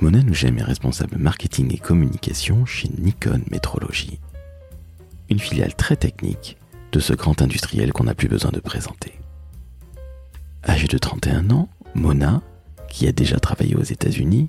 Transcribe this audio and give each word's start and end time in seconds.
Mona 0.00 0.22
Nougem 0.22 0.58
est 0.58 0.62
responsable 0.62 1.18
marketing 1.18 1.74
et 1.74 1.78
communication 1.78 2.64
chez 2.64 2.88
Nikon 2.88 3.42
Metrology, 3.50 4.18
une 5.28 5.38
filiale 5.38 5.74
très 5.74 5.94
technique 5.94 6.56
de 6.92 7.00
ce 7.00 7.12
grand 7.12 7.42
industriel 7.42 7.92
qu'on 7.92 8.04
n'a 8.04 8.14
plus 8.14 8.28
besoin 8.28 8.50
de 8.50 8.60
présenter. 8.60 9.12
Âgée 10.66 10.86
de 10.86 10.96
31 10.96 11.50
ans, 11.50 11.68
Mona, 11.94 12.40
qui 12.88 13.06
a 13.08 13.12
déjà 13.12 13.38
travaillé 13.38 13.76
aux 13.76 13.82
États-Unis, 13.82 14.48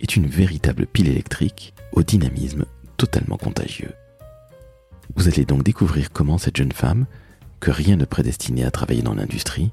est 0.00 0.16
une 0.16 0.26
véritable 0.26 0.84
pile 0.86 1.08
électrique 1.08 1.74
au 1.92 2.02
dynamisme 2.02 2.64
totalement 2.96 3.36
contagieux. 3.36 3.92
Vous 5.14 5.28
allez 5.28 5.44
donc 5.44 5.62
découvrir 5.62 6.10
comment 6.12 6.38
cette 6.38 6.56
jeune 6.56 6.72
femme, 6.72 7.06
que 7.60 7.70
rien 7.70 7.94
ne 7.94 8.04
prédestinait 8.04 8.64
à 8.64 8.72
travailler 8.72 9.02
dans 9.02 9.14
l'industrie, 9.14 9.70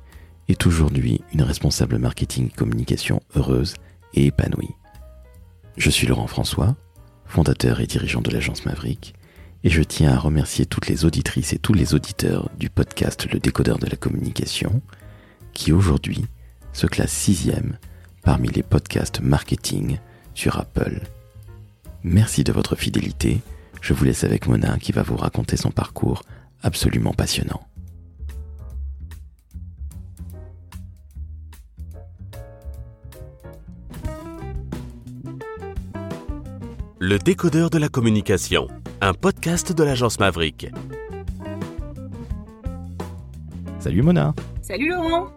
est 0.50 0.68
aujourd'hui 0.68 1.22
une 1.34 1.42
responsable 1.42 1.98
marketing 1.98 2.50
et 2.50 2.56
communication 2.56 3.24
heureuse 3.36 3.74
et 4.14 4.28
épanouie. 4.28 4.76
Je 5.78 5.90
suis 5.90 6.08
Laurent 6.08 6.28
François, 6.28 6.76
fondateur 7.26 7.82
et 7.82 7.88
dirigeant 7.88 8.22
de 8.22 8.32
l'agence 8.32 8.66
Maverick, 8.66 9.14
et 9.64 9.70
je 9.70 9.84
tiens 9.84 10.14
à 10.14 10.18
remercier 10.18 10.66
toutes 10.66 10.88
les 10.88 11.04
auditrices 11.04 11.52
et 11.52 11.60
tous 11.60 11.74
les 11.74 11.94
auditeurs 11.94 12.50
du 12.58 12.70
podcast 12.70 13.28
Le 13.32 13.40
décodeur 13.40 13.78
de 13.78 13.88
la 13.88 13.98
communication, 13.98 14.82
qui 15.54 15.74
aujourd'hui 15.74 16.26
se 16.72 16.88
classe 16.88 17.12
sixième 17.12 17.78
parmi 18.24 18.48
les 18.50 18.64
podcasts 18.64 19.20
marketing 19.20 20.00
sur 20.34 20.58
Apple. 20.58 21.02
Merci 22.04 22.44
de 22.44 22.54
votre 22.54 22.76
fidélité. 22.76 23.42
Je 23.82 23.94
vous 23.94 24.06
laisse 24.06 24.24
avec 24.24 24.48
Mona 24.48 24.78
qui 24.80 24.94
va 24.94 25.04
vous 25.04 25.18
raconter 25.18 25.58
son 25.58 25.72
parcours 25.72 26.24
absolument 26.64 27.14
passionnant. 27.14 27.68
Le 37.08 37.20
décodeur 37.20 37.70
de 37.70 37.78
la 37.78 37.88
communication, 37.88 38.68
un 39.00 39.14
podcast 39.14 39.72
de 39.72 39.84
l'agence 39.84 40.20
Maverick. 40.20 40.66
Salut 43.78 44.02
Mona, 44.02 44.34
Salut 44.64 44.90
Laurent 44.90 45.30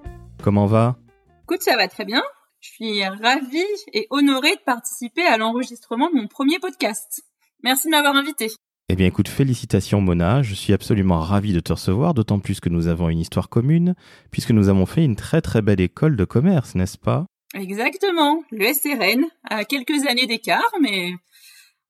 comment 0.42 0.64
va? 0.64 0.96
Écoute, 1.42 1.60
ça 1.60 1.76
va 1.76 1.86
très 1.86 2.06
bien. 2.06 2.22
Je 2.60 2.70
suis 2.70 3.04
ravie 3.04 3.58
et 3.92 4.06
honorée 4.08 4.54
de 4.54 4.62
participer 4.64 5.26
à 5.26 5.36
l'enregistrement 5.36 6.08
de 6.08 6.16
mon 6.16 6.26
premier 6.26 6.58
podcast. 6.58 7.22
Merci 7.62 7.88
de 7.88 7.90
m'avoir 7.90 8.16
invité. 8.16 8.50
Eh 8.88 8.96
bien 8.96 9.06
écoute, 9.06 9.28
félicitations 9.28 10.00
Mona, 10.00 10.42
je 10.42 10.54
suis 10.54 10.72
absolument 10.72 11.20
ravi 11.20 11.52
de 11.52 11.60
te 11.60 11.74
recevoir, 11.74 12.14
d'autant 12.14 12.38
plus 12.38 12.60
que 12.60 12.70
nous 12.70 12.86
avons 12.86 13.10
une 13.10 13.20
histoire 13.20 13.50
commune, 13.50 13.94
puisque 14.30 14.52
nous 14.52 14.70
avons 14.70 14.86
fait 14.86 15.04
une 15.04 15.16
très 15.16 15.42
très 15.42 15.60
belle 15.60 15.82
école 15.82 16.16
de 16.16 16.24
commerce, 16.24 16.74
n'est-ce 16.76 16.96
pas? 16.96 17.26
Exactement, 17.54 18.42
le 18.52 18.72
SRN, 18.72 19.24
à 19.44 19.64
quelques 19.64 20.06
années 20.06 20.26
d'écart, 20.26 20.70
mais 20.80 21.14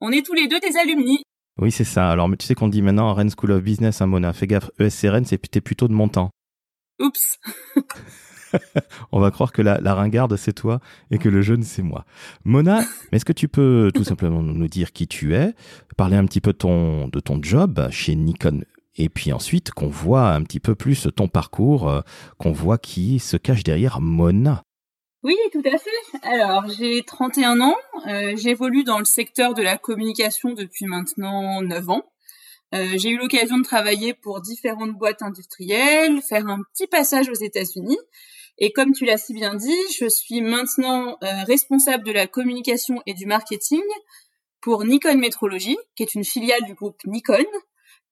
on 0.00 0.10
est 0.10 0.24
tous 0.24 0.34
les 0.34 0.48
deux 0.48 0.60
des 0.60 0.77
alumni. 0.77 1.22
Oui 1.60 1.72
c'est 1.72 1.84
ça, 1.84 2.10
alors 2.10 2.28
tu 2.38 2.46
sais 2.46 2.54
qu'on 2.54 2.68
dit 2.68 2.82
maintenant 2.82 3.12
Rennes 3.14 3.30
School 3.36 3.52
of 3.52 3.62
Business 3.62 4.00
à 4.00 4.06
Mona, 4.06 4.32
fais 4.32 4.46
gaffe, 4.46 4.70
ESCRN 4.78 5.24
c'est 5.24 5.38
t'es 5.38 5.60
plutôt 5.60 5.88
de 5.88 5.92
mon 5.92 6.08
temps. 6.08 6.30
Oups. 7.00 7.38
On 9.12 9.20
va 9.20 9.30
croire 9.30 9.52
que 9.52 9.60
la, 9.60 9.80
la 9.80 9.94
ringarde 9.94 10.36
c'est 10.36 10.52
toi 10.52 10.80
et 11.10 11.19
que 11.19 11.28
le 11.28 11.42
jeune 11.42 11.62
c'est 11.62 11.82
moi. 11.82 12.04
Mona, 12.44 12.82
est-ce 13.12 13.24
que 13.24 13.32
tu 13.32 13.48
peux 13.48 13.91
tout 13.94 14.04
simplement 14.04 14.42
nous 14.42 14.69
dire 14.69 14.92
qui 14.92 15.06
tu 15.06 15.34
es, 15.34 15.54
parler 15.96 16.16
un 16.16 16.26
petit 16.26 16.41
peu 16.41 16.52
de 16.52 16.58
ton, 16.58 17.08
de 17.08 17.20
ton 17.20 17.42
job 17.42 17.88
chez 17.91 18.14
Nikon 18.14 18.62
et 18.98 19.08
puis 19.08 19.32
ensuite 19.32 19.70
qu'on 19.70 19.88
voit 19.88 20.32
un 20.32 20.42
petit 20.42 20.60
peu 20.60 20.74
plus 20.74 21.08
ton 21.14 21.28
parcours, 21.28 21.88
euh, 21.88 22.00
qu'on 22.36 22.52
voit 22.52 22.78
qui 22.78 23.20
se 23.20 23.36
cache 23.36 23.62
derrière 23.62 24.00
Mona? 24.00 24.64
Oui, 25.24 25.36
tout 25.52 25.62
à 25.64 25.78
fait. 25.78 26.19
Alors, 26.22 26.69
j'ai 26.69 27.02
31 27.02 27.61
ans, 27.61 27.77
euh, 28.06 28.36
j'évolue 28.36 28.84
dans 28.84 29.00
le 29.00 29.05
secteur 29.05 29.55
de 29.55 29.62
la 29.62 29.77
communication 29.77 30.52
depuis 30.52 30.86
maintenant 30.86 31.60
9 31.60 31.91
ans. 31.91 32.05
Euh, 32.75 32.87
j'ai 32.97 33.10
eu 33.10 33.19
l'occasion 33.19 33.59
de 33.59 33.65
travailler 33.65 34.15
pour 34.15 34.41
différentes 34.41 34.92
boîtes 34.92 35.22
industrielles, 35.22 36.20
faire 36.22 36.47
un 36.47 36.60
petit 36.72 36.87
passage 36.87 37.28
aux 37.28 37.34
États-Unis. 37.34 37.98
Et 38.59 38.72
comme 38.72 38.92
tu 38.92 39.04
l'as 39.04 39.19
si 39.19 39.32
bien 39.32 39.54
dit, 39.54 39.81
je 39.98 40.09
suis 40.09 40.41
maintenant 40.41 41.16
euh, 41.22 41.44
responsable 41.47 42.04
de 42.04 42.12
la 42.12 42.26
communication 42.26 43.03
et 43.06 43.15
du 43.15 43.26
marketing 43.26 43.82
pour 44.60 44.84
Nikon 44.84 45.16
Metrology, 45.16 45.78
qui 45.97 46.03
est 46.03 46.15
une 46.15 46.25
filiale 46.25 46.62
du 46.65 46.75
groupe 46.75 47.00
Nikon, 47.06 47.44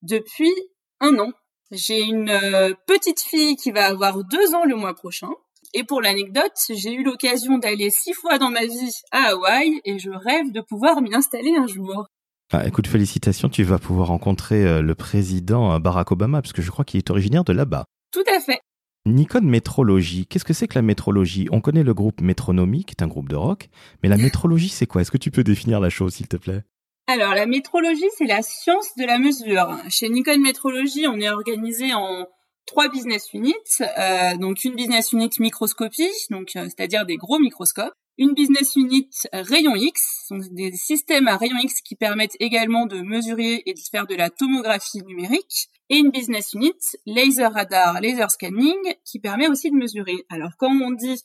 depuis 0.02 0.52
un 1.00 1.18
an. 1.18 1.32
J'ai 1.72 2.00
une 2.00 2.30
euh, 2.30 2.74
petite 2.86 3.20
fille 3.20 3.56
qui 3.56 3.72
va 3.72 3.86
avoir 3.86 4.22
deux 4.24 4.54
ans 4.54 4.64
le 4.64 4.76
mois 4.76 4.94
prochain. 4.94 5.30
Et 5.74 5.84
pour 5.84 6.00
l'anecdote, 6.00 6.52
j'ai 6.70 6.92
eu 6.92 7.02
l'occasion 7.02 7.58
d'aller 7.58 7.90
six 7.90 8.12
fois 8.12 8.38
dans 8.38 8.50
ma 8.50 8.64
vie 8.64 8.92
à 9.10 9.30
Hawaï 9.30 9.80
et 9.84 9.98
je 9.98 10.10
rêve 10.10 10.52
de 10.52 10.60
pouvoir 10.60 11.00
m'y 11.02 11.14
installer 11.14 11.54
un 11.56 11.66
jour. 11.66 12.06
Ah, 12.52 12.66
écoute, 12.66 12.86
félicitations, 12.86 13.48
tu 13.48 13.64
vas 13.64 13.78
pouvoir 13.78 14.08
rencontrer 14.08 14.64
euh, 14.64 14.80
le 14.80 14.94
président 14.94 15.72
euh, 15.72 15.78
Barack 15.80 16.12
Obama, 16.12 16.40
parce 16.42 16.52
que 16.52 16.62
je 16.62 16.70
crois 16.70 16.84
qu'il 16.84 16.98
est 16.98 17.10
originaire 17.10 17.42
de 17.42 17.52
là-bas. 17.52 17.86
Tout 18.12 18.24
à 18.32 18.38
fait. 18.38 18.60
Nikon 19.04 19.42
Métrologie, 19.42 20.26
qu'est-ce 20.26 20.44
que 20.44 20.52
c'est 20.52 20.68
que 20.68 20.76
la 20.76 20.82
métrologie? 20.82 21.48
On 21.50 21.60
connaît 21.60 21.82
le 21.82 21.94
groupe 21.94 22.20
Métronomie, 22.20 22.84
qui 22.84 22.94
est 22.98 23.02
un 23.02 23.08
groupe 23.08 23.28
de 23.28 23.36
rock, 23.36 23.68
mais 24.02 24.08
la 24.08 24.16
métrologie, 24.16 24.68
c'est 24.68 24.86
quoi? 24.86 25.00
Est-ce 25.00 25.10
que 25.10 25.18
tu 25.18 25.30
peux 25.30 25.44
définir 25.44 25.80
la 25.80 25.90
chose, 25.90 26.14
s'il 26.14 26.28
te 26.28 26.36
plaît? 26.36 26.62
Alors, 27.08 27.34
la 27.34 27.46
métrologie, 27.46 28.08
c'est 28.16 28.26
la 28.26 28.42
science 28.42 28.96
de 28.96 29.04
la 29.04 29.18
mesure. 29.18 29.76
Chez 29.88 30.08
Nikon 30.08 30.40
Metrology, 30.40 31.06
on 31.06 31.20
est 31.20 31.28
organisé 31.28 31.94
en 31.94 32.26
trois 32.66 32.88
business 32.88 33.32
units. 33.32 33.54
Euh, 33.80 34.36
donc, 34.36 34.64
une 34.64 34.74
business 34.74 35.12
unit 35.12 35.30
microscopie, 35.38 36.10
donc 36.30 36.56
euh, 36.56 36.64
c'est-à-dire 36.64 37.06
des 37.06 37.16
gros 37.16 37.38
microscopes. 37.38 37.94
Une 38.18 38.32
business 38.32 38.76
unit 38.76 39.10
rayon 39.32 39.74
X, 39.76 40.28
donc 40.30 40.42
des 40.54 40.72
systèmes 40.72 41.28
à 41.28 41.36
rayon 41.36 41.58
X 41.58 41.82
qui 41.82 41.96
permettent 41.96 42.36
également 42.40 42.86
de 42.86 43.02
mesurer 43.02 43.62
et 43.66 43.74
de 43.74 43.80
faire 43.90 44.06
de 44.06 44.14
la 44.14 44.30
tomographie 44.30 45.02
numérique. 45.04 45.68
Et 45.90 45.98
une 45.98 46.10
business 46.10 46.54
unit 46.54 46.72
laser 47.04 47.52
radar, 47.52 48.00
laser 48.00 48.30
scanning, 48.30 48.78
qui 49.04 49.20
permet 49.20 49.48
aussi 49.48 49.70
de 49.70 49.76
mesurer. 49.76 50.24
Alors, 50.30 50.52
quand 50.58 50.70
on 50.70 50.92
dit 50.92 51.22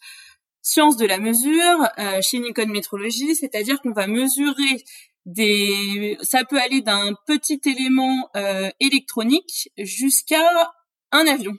science 0.61 0.97
de 0.97 1.05
la 1.05 1.17
mesure 1.17 1.87
euh, 1.97 2.21
chez 2.21 2.39
Nikon 2.39 2.67
Metrology, 2.67 3.35
c'est-à-dire 3.35 3.81
qu'on 3.81 3.91
va 3.91 4.07
mesurer 4.07 4.83
des, 5.25 6.17
ça 6.21 6.43
peut 6.45 6.59
aller 6.59 6.81
d'un 6.81 7.13
petit 7.27 7.61
élément 7.65 8.29
euh, 8.35 8.69
électronique 8.79 9.69
jusqu'à 9.77 10.73
un 11.11 11.27
avion. 11.27 11.53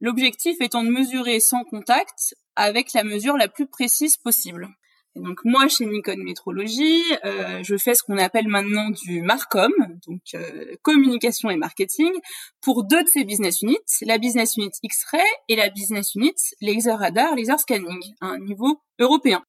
L'objectif 0.00 0.56
étant 0.60 0.84
de 0.84 0.90
mesurer 0.90 1.40
sans 1.40 1.64
contact 1.64 2.36
avec 2.56 2.92
la 2.92 3.04
mesure 3.04 3.36
la 3.36 3.48
plus 3.48 3.66
précise 3.66 4.16
possible. 4.16 4.68
Et 5.16 5.20
donc 5.20 5.38
moi 5.44 5.66
chez 5.68 5.86
Nikon 5.86 6.18
Metrology, 6.18 7.02
euh, 7.24 7.62
je 7.62 7.76
fais 7.76 7.94
ce 7.94 8.02
qu'on 8.02 8.18
appelle 8.18 8.46
maintenant 8.46 8.90
du 8.90 9.22
Marcom, 9.22 9.72
donc 10.06 10.20
euh, 10.34 10.76
communication 10.82 11.50
et 11.50 11.56
marketing, 11.56 12.12
pour 12.60 12.84
deux 12.84 13.02
de 13.02 13.08
ces 13.08 13.24
business 13.24 13.62
units, 13.62 13.78
la 14.02 14.18
business 14.18 14.56
unit 14.56 14.70
X-ray 14.82 15.20
et 15.48 15.56
la 15.56 15.70
business 15.70 16.14
unit 16.14 16.34
laser 16.60 16.98
radar, 16.98 17.34
laser 17.34 17.58
scanning, 17.58 18.00
à 18.20 18.26
un 18.26 18.38
niveau 18.38 18.80
européen. 19.00 19.42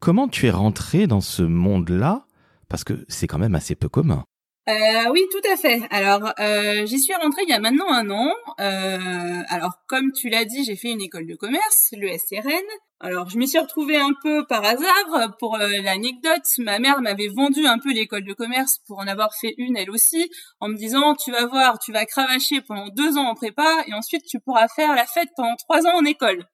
Comment 0.00 0.26
tu 0.26 0.46
es 0.46 0.50
rentré 0.50 1.06
dans 1.06 1.20
ce 1.20 1.42
monde-là? 1.42 2.26
Parce 2.68 2.82
que 2.82 3.04
c'est 3.08 3.26
quand 3.28 3.38
même 3.38 3.54
assez 3.54 3.76
peu 3.76 3.88
commun. 3.88 4.24
Euh, 4.68 5.10
oui, 5.10 5.26
tout 5.32 5.50
à 5.52 5.56
fait. 5.56 5.82
Alors, 5.90 6.32
euh, 6.38 6.86
j'y 6.86 7.00
suis 7.00 7.14
rentrée 7.14 7.42
il 7.42 7.50
y 7.50 7.52
a 7.52 7.58
maintenant 7.58 7.90
un 7.90 8.08
an. 8.10 8.32
Euh, 8.60 9.42
alors, 9.48 9.72
comme 9.88 10.12
tu 10.12 10.28
l'as 10.28 10.44
dit, 10.44 10.62
j'ai 10.64 10.76
fait 10.76 10.92
une 10.92 11.00
école 11.00 11.26
de 11.26 11.34
commerce, 11.34 11.88
le 11.98 12.08
SRN. 12.16 12.62
Alors, 13.00 13.28
je 13.28 13.38
m'y 13.38 13.48
suis 13.48 13.58
retrouvée 13.58 13.96
un 13.96 14.12
peu 14.22 14.46
par 14.46 14.64
hasard. 14.64 15.36
Pour 15.40 15.56
euh, 15.56 15.68
l'anecdote, 15.82 16.44
ma 16.58 16.78
mère 16.78 17.00
m'avait 17.02 17.26
vendu 17.26 17.66
un 17.66 17.80
peu 17.80 17.92
l'école 17.92 18.22
de 18.22 18.34
commerce 18.34 18.78
pour 18.86 19.00
en 19.00 19.08
avoir 19.08 19.34
fait 19.34 19.52
une 19.58 19.76
elle 19.76 19.90
aussi, 19.90 20.30
en 20.60 20.68
me 20.68 20.76
disant, 20.76 21.16
tu 21.16 21.32
vas 21.32 21.46
voir, 21.46 21.80
tu 21.80 21.90
vas 21.92 22.06
cravacher 22.06 22.60
pendant 22.60 22.86
deux 22.90 23.18
ans 23.18 23.30
en 23.30 23.34
prépa 23.34 23.82
et 23.88 23.94
ensuite 23.94 24.22
tu 24.28 24.38
pourras 24.38 24.68
faire 24.68 24.94
la 24.94 25.06
fête 25.06 25.30
pendant 25.36 25.56
trois 25.56 25.84
ans 25.88 25.96
en 25.96 26.04
école. 26.04 26.46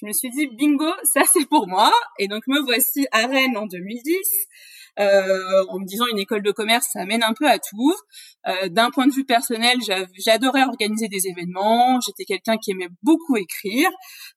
Je 0.00 0.06
me 0.06 0.12
suis 0.12 0.30
dit, 0.30 0.48
bingo, 0.48 0.90
ça 1.04 1.22
c'est 1.32 1.48
pour 1.48 1.68
moi. 1.68 1.92
Et 2.18 2.26
donc, 2.26 2.42
me 2.48 2.58
voici 2.58 3.06
à 3.12 3.26
Rennes 3.28 3.56
en 3.56 3.66
2010 3.66 4.18
euh, 4.98 5.64
en 5.68 5.78
me 5.78 5.86
disant 5.86 6.06
une 6.06 6.18
école 6.18 6.42
de 6.42 6.50
commerce, 6.52 6.86
ça 6.92 7.04
mène 7.04 7.22
un 7.22 7.32
peu 7.32 7.48
à 7.48 7.58
tout. 7.58 7.94
Euh, 8.46 8.68
D'un 8.68 8.90
point 8.90 9.06
de 9.06 9.12
vue 9.12 9.24
personnel, 9.24 9.78
j'adorais 10.18 10.64
organiser 10.64 11.08
des 11.08 11.28
événements, 11.28 11.98
j'étais 12.00 12.24
quelqu'un 12.24 12.56
qui 12.58 12.72
aimait 12.72 12.90
beaucoup 13.02 13.36
écrire, 13.36 13.88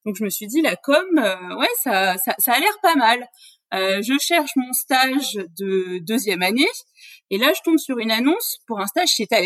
donc 0.04 0.16
je 0.16 0.24
me 0.24 0.30
suis 0.30 0.46
dit 0.46 0.62
la 0.62 0.76
com, 0.76 1.04
euh, 1.18 1.56
ouais, 1.56 1.68
ça, 1.82 2.16
ça, 2.18 2.34
ça 2.38 2.52
a 2.52 2.58
l'air 2.60 2.78
pas 2.82 2.94
mal. 2.94 3.28
Euh, 3.74 4.00
je 4.00 4.14
cherche 4.20 4.52
mon 4.56 4.72
stage 4.72 5.34
de 5.58 5.98
deuxième 5.98 6.42
année 6.42 6.68
et 7.30 7.36
là 7.38 7.52
je 7.52 7.60
tombe 7.64 7.78
sur 7.78 7.98
une 7.98 8.12
annonce 8.12 8.58
pour 8.68 8.78
un 8.80 8.86
stage 8.86 9.08
chez 9.08 9.26
Thales. 9.26 9.44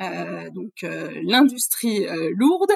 Donc 0.00 0.72
l'industrie 0.82 2.06
lourde, 2.36 2.72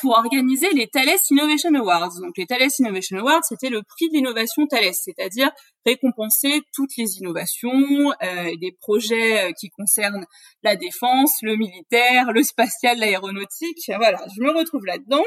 pour 0.00 0.12
organiser 0.12 0.68
les 0.74 0.86
Thales 0.86 1.18
Innovation 1.30 1.74
Awards. 1.74 2.20
Donc 2.20 2.36
les 2.36 2.46
Thales 2.46 2.68
Innovation 2.78 3.18
Awards, 3.18 3.42
c'était 3.42 3.70
le 3.70 3.82
prix 3.82 4.08
de 4.08 4.14
l'innovation 4.14 4.66
Thales, 4.66 4.94
c'est-à-dire 4.94 5.50
récompenser 5.86 6.62
toutes 6.72 6.96
les 6.96 7.18
innovations, 7.18 8.12
euh, 8.22 8.56
des 8.60 8.72
projets 8.80 9.52
qui 9.58 9.70
concernent 9.70 10.24
la 10.62 10.76
défense, 10.76 11.32
le 11.42 11.56
militaire, 11.56 12.32
le 12.32 12.42
spatial, 12.42 12.98
l'aéronautique. 12.98 13.90
Voilà, 13.96 14.24
je 14.36 14.42
me 14.42 14.56
retrouve 14.56 14.84
là-dedans 14.86 15.24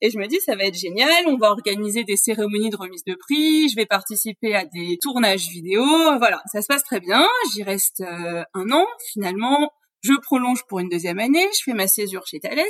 et 0.00 0.10
je 0.10 0.18
me 0.18 0.26
dis 0.26 0.38
ça 0.44 0.56
va 0.56 0.64
être 0.64 0.78
génial. 0.78 1.26
On 1.26 1.36
va 1.36 1.50
organiser 1.50 2.04
des 2.04 2.16
cérémonies 2.16 2.70
de 2.70 2.76
remise 2.76 3.04
de 3.04 3.14
prix. 3.14 3.68
Je 3.68 3.76
vais 3.76 3.86
participer 3.86 4.54
à 4.54 4.64
des 4.64 4.98
tournages 5.00 5.48
vidéo. 5.48 5.84
Voilà, 6.18 6.42
ça 6.52 6.62
se 6.62 6.66
passe 6.66 6.84
très 6.84 7.00
bien. 7.00 7.26
J'y 7.52 7.62
reste 7.62 8.00
euh, 8.00 8.42
un 8.54 8.70
an. 8.70 8.86
Finalement, 9.12 9.70
je 10.06 10.20
prolonge 10.20 10.62
pour 10.68 10.78
une 10.78 10.88
deuxième 10.88 11.18
année. 11.18 11.46
Je 11.58 11.62
fais 11.64 11.74
ma 11.74 11.88
césure 11.88 12.26
chez 12.26 12.40
Thales. 12.40 12.60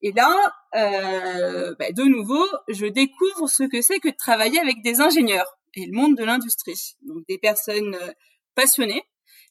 Et 0.00 0.12
là, 0.12 0.34
euh, 0.76 1.74
bah, 1.78 1.92
de 1.92 2.04
nouveau, 2.04 2.44
je 2.68 2.86
découvre 2.86 3.48
ce 3.48 3.64
que 3.64 3.82
c'est 3.82 3.98
que 3.98 4.08
de 4.08 4.16
travailler 4.16 4.58
avec 4.60 4.82
des 4.82 5.00
ingénieurs 5.00 5.58
et 5.74 5.86
le 5.86 5.92
monde 5.92 6.16
de 6.16 6.24
l'industrie. 6.24 6.96
Donc 7.02 7.26
des 7.28 7.38
personnes 7.38 7.94
euh, 7.94 8.12
passionnées, 8.54 9.02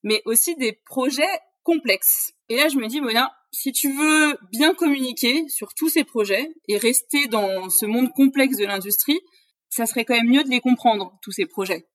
mais 0.04 0.22
aussi 0.26 0.56
des 0.56 0.80
projets 0.86 1.24
complexes. 1.64 2.32
Et 2.50 2.56
là, 2.56 2.70
je 2.70 2.78
me 2.78 2.88
dis, 2.88 3.02
Mona, 3.02 3.34
si 3.52 3.72
tu 3.72 3.92
veux 3.92 4.38
bien 4.52 4.74
communiquer 4.74 5.48
sur 5.50 5.74
tous 5.74 5.90
ces 5.90 6.04
projets 6.04 6.50
et 6.68 6.78
rester 6.78 7.28
dans 7.28 7.70
ce 7.70 7.86
monde 7.86 8.12
complexe 8.14 8.58
de 8.58 8.66
l'industrie, 8.66 9.20
ça 9.70 9.86
serait 9.86 10.06
quand 10.06 10.16
même 10.16 10.30
mieux 10.30 10.44
de 10.44 10.50
les 10.50 10.62
comprendre, 10.62 11.18
tous 11.22 11.32
ces 11.32 11.46
projets. 11.46 11.88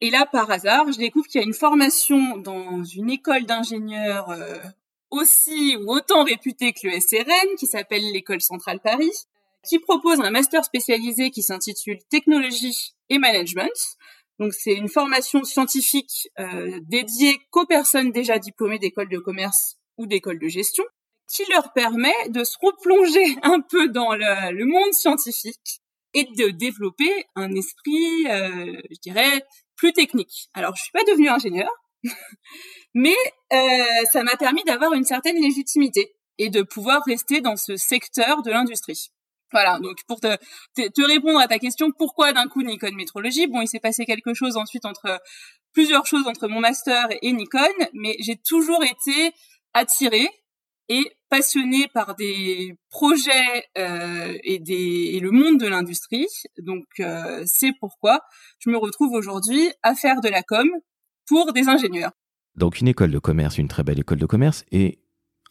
Et 0.00 0.10
là, 0.10 0.26
par 0.26 0.50
hasard, 0.50 0.90
je 0.92 0.98
découvre 0.98 1.26
qu'il 1.26 1.40
y 1.40 1.44
a 1.44 1.46
une 1.46 1.54
formation 1.54 2.36
dans 2.36 2.84
une 2.84 3.10
école 3.10 3.44
d'ingénieurs 3.46 4.30
euh, 4.30 4.58
aussi 5.10 5.76
ou 5.76 5.92
autant 5.92 6.24
réputée 6.24 6.72
que 6.72 6.86
le 6.86 7.00
SRN, 7.00 7.56
qui 7.58 7.66
s'appelle 7.66 8.02
l'école 8.12 8.40
centrale 8.40 8.80
Paris, 8.80 9.10
qui 9.66 9.78
propose 9.80 10.20
un 10.20 10.30
master 10.30 10.64
spécialisé 10.64 11.30
qui 11.30 11.42
s'intitule 11.42 11.98
Technologie 12.10 12.94
et 13.08 13.18
Management. 13.18 13.72
Donc 14.38 14.52
c'est 14.54 14.74
une 14.74 14.88
formation 14.88 15.42
scientifique 15.42 16.28
euh, 16.38 16.78
dédiée 16.82 17.36
qu'aux 17.50 17.66
personnes 17.66 18.12
déjà 18.12 18.38
diplômées 18.38 18.78
d'écoles 18.78 19.08
de 19.08 19.18
commerce 19.18 19.78
ou 19.96 20.06
d'écoles 20.06 20.38
de 20.38 20.46
gestion, 20.46 20.84
qui 21.28 21.42
leur 21.50 21.72
permet 21.72 22.28
de 22.28 22.44
se 22.44 22.56
replonger 22.62 23.36
un 23.42 23.60
peu 23.60 23.88
dans 23.88 24.14
le, 24.14 24.64
monde 24.64 24.92
scientifique 24.92 25.80
et 26.14 26.24
de 26.24 26.50
développer 26.50 27.26
un 27.34 27.52
esprit, 27.54 28.26
euh, 28.28 28.80
je 28.90 28.98
dirais, 29.02 29.44
plus 29.78 29.94
technique. 29.94 30.50
Alors 30.52 30.76
je 30.76 30.82
suis 30.82 30.92
pas 30.92 31.04
devenue 31.04 31.30
ingénieur, 31.30 31.70
mais 32.94 33.16
euh, 33.52 34.04
ça 34.12 34.22
m'a 34.22 34.36
permis 34.36 34.62
d'avoir 34.64 34.92
une 34.92 35.04
certaine 35.04 35.40
légitimité 35.40 36.14
et 36.36 36.50
de 36.50 36.60
pouvoir 36.62 37.02
rester 37.06 37.40
dans 37.40 37.56
ce 37.56 37.76
secteur 37.76 38.42
de 38.42 38.50
l'industrie. 38.50 39.10
Voilà, 39.50 39.78
donc 39.78 39.96
pour 40.06 40.20
te, 40.20 40.36
te, 40.76 41.06
répondre 41.06 41.40
à 41.40 41.48
ta 41.48 41.58
question, 41.58 41.90
pourquoi 41.96 42.34
d'un 42.34 42.48
coup 42.48 42.62
Nikon 42.62 42.94
métrologie? 42.94 43.46
Bon, 43.46 43.62
il 43.62 43.66
s'est 43.66 43.80
passé 43.80 44.04
quelque 44.04 44.34
chose 44.34 44.58
ensuite 44.58 44.84
entre 44.84 45.22
plusieurs 45.72 46.06
choses 46.06 46.26
entre 46.26 46.48
mon 46.48 46.60
master 46.60 47.08
et 47.22 47.32
Nikon, 47.32 47.72
mais 47.94 48.16
j'ai 48.20 48.36
toujours 48.36 48.84
été 48.84 49.32
attirée 49.72 50.28
et 50.88 51.04
passionnée 51.28 51.88
par 51.92 52.14
des 52.16 52.74
projets 52.90 53.64
euh, 53.76 54.36
et, 54.42 54.58
des, 54.58 55.10
et 55.14 55.20
le 55.20 55.30
monde 55.30 55.60
de 55.60 55.66
l'industrie. 55.66 56.26
Donc 56.58 56.86
euh, 57.00 57.42
c'est 57.46 57.72
pourquoi 57.78 58.20
je 58.58 58.70
me 58.70 58.78
retrouve 58.78 59.12
aujourd'hui 59.12 59.70
à 59.82 59.94
faire 59.94 60.20
de 60.20 60.28
la 60.28 60.42
com 60.42 60.68
pour 61.26 61.52
des 61.52 61.68
ingénieurs. 61.68 62.12
Donc 62.56 62.80
une 62.80 62.88
école 62.88 63.10
de 63.10 63.18
commerce, 63.18 63.58
une 63.58 63.68
très 63.68 63.84
belle 63.84 64.00
école 64.00 64.18
de 64.18 64.26
commerce, 64.26 64.64
et 64.72 65.00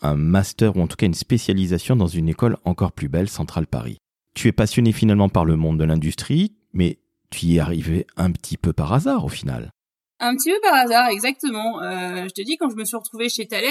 un 0.01 0.15
master 0.15 0.75
ou 0.75 0.81
en 0.81 0.87
tout 0.87 0.97
cas 0.97 1.05
une 1.05 1.13
spécialisation 1.13 1.95
dans 1.95 2.07
une 2.07 2.29
école 2.29 2.57
encore 2.65 2.91
plus 2.91 3.07
belle, 3.07 3.29
Centrale 3.29 3.67
Paris. 3.67 3.97
Tu 4.33 4.47
es 4.47 4.51
passionné 4.51 4.91
finalement 4.91 5.29
par 5.29 5.45
le 5.45 5.55
monde 5.55 5.79
de 5.79 5.83
l'industrie, 5.83 6.55
mais 6.73 6.99
tu 7.29 7.45
y 7.47 7.57
es 7.57 7.59
arrivé 7.59 8.05
un 8.17 8.31
petit 8.31 8.57
peu 8.57 8.73
par 8.73 8.93
hasard 8.93 9.25
au 9.25 9.29
final. 9.29 9.71
Un 10.19 10.35
petit 10.35 10.49
peu 10.49 10.59
par 10.61 10.73
hasard, 10.73 11.09
exactement. 11.09 11.81
Euh, 11.83 12.23
je 12.23 12.33
te 12.33 12.41
dis, 12.41 12.57
quand 12.57 12.69
je 12.71 12.75
me 12.75 12.85
suis 12.85 12.97
retrouvée 12.97 13.29
chez 13.29 13.47
Thales, 13.47 13.63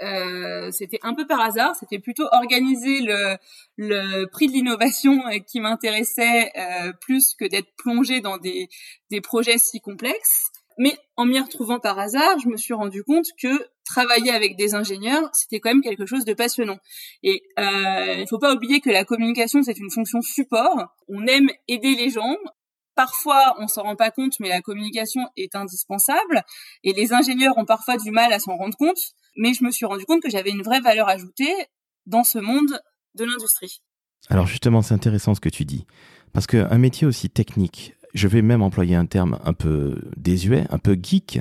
euh, 0.00 0.70
c'était 0.70 0.98
un 1.02 1.14
peu 1.14 1.26
par 1.26 1.40
hasard. 1.40 1.76
C'était 1.78 1.98
plutôt 1.98 2.24
organiser 2.32 3.00
le, 3.00 3.36
le 3.76 4.24
prix 4.26 4.46
de 4.46 4.52
l'innovation 4.52 5.20
euh, 5.26 5.38
qui 5.46 5.60
m'intéressait 5.60 6.52
euh, 6.56 6.92
plus 7.02 7.34
que 7.34 7.44
d'être 7.44 7.68
plongée 7.76 8.20
dans 8.20 8.38
des, 8.38 8.68
des 9.10 9.20
projets 9.20 9.58
si 9.58 9.80
complexes. 9.80 10.50
Mais 10.78 10.96
en 11.16 11.26
m'y 11.26 11.38
retrouvant 11.38 11.78
par 11.78 11.98
hasard, 11.98 12.38
je 12.38 12.48
me 12.48 12.56
suis 12.56 12.72
rendu 12.72 13.04
compte 13.04 13.26
que 13.38 13.68
travailler 13.84 14.30
avec 14.30 14.56
des 14.56 14.74
ingénieurs, 14.74 15.28
c'était 15.34 15.60
quand 15.60 15.68
même 15.68 15.82
quelque 15.82 16.06
chose 16.06 16.24
de 16.24 16.32
passionnant. 16.32 16.78
Et 17.22 17.42
euh, 17.58 18.14
il 18.14 18.20
ne 18.20 18.26
faut 18.26 18.38
pas 18.38 18.54
oublier 18.54 18.80
que 18.80 18.88
la 18.88 19.04
communication, 19.04 19.62
c'est 19.62 19.78
une 19.78 19.90
fonction 19.90 20.22
support. 20.22 20.78
On 21.08 21.26
aime 21.26 21.50
aider 21.68 21.94
les 21.94 22.08
gens. 22.08 22.34
Parfois, 22.94 23.56
on 23.58 23.68
s'en 23.68 23.82
rend 23.82 23.96
pas 23.96 24.10
compte, 24.10 24.34
mais 24.40 24.48
la 24.48 24.60
communication 24.60 25.22
est 25.36 25.54
indispensable. 25.54 26.42
Et 26.84 26.92
les 26.92 27.12
ingénieurs 27.12 27.56
ont 27.56 27.64
parfois 27.64 27.96
du 27.96 28.10
mal 28.10 28.32
à 28.32 28.38
s'en 28.38 28.56
rendre 28.56 28.76
compte. 28.76 28.98
Mais 29.36 29.54
je 29.54 29.64
me 29.64 29.70
suis 29.70 29.86
rendu 29.86 30.04
compte 30.04 30.22
que 30.22 30.30
j'avais 30.30 30.50
une 30.50 30.62
vraie 30.62 30.80
valeur 30.80 31.08
ajoutée 31.08 31.54
dans 32.06 32.24
ce 32.24 32.38
monde 32.38 32.80
de 33.14 33.24
l'industrie. 33.24 33.82
Alors 34.28 34.46
justement, 34.46 34.82
c'est 34.82 34.94
intéressant 34.94 35.34
ce 35.34 35.40
que 35.40 35.48
tu 35.48 35.64
dis. 35.64 35.86
Parce 36.32 36.46
qu'un 36.46 36.78
métier 36.78 37.06
aussi 37.06 37.30
technique, 37.30 37.94
je 38.14 38.28
vais 38.28 38.42
même 38.42 38.62
employer 38.62 38.96
un 38.96 39.06
terme 39.06 39.38
un 39.44 39.52
peu 39.52 40.00
désuet, 40.16 40.66
un 40.70 40.78
peu 40.78 40.96
geek, 41.00 41.40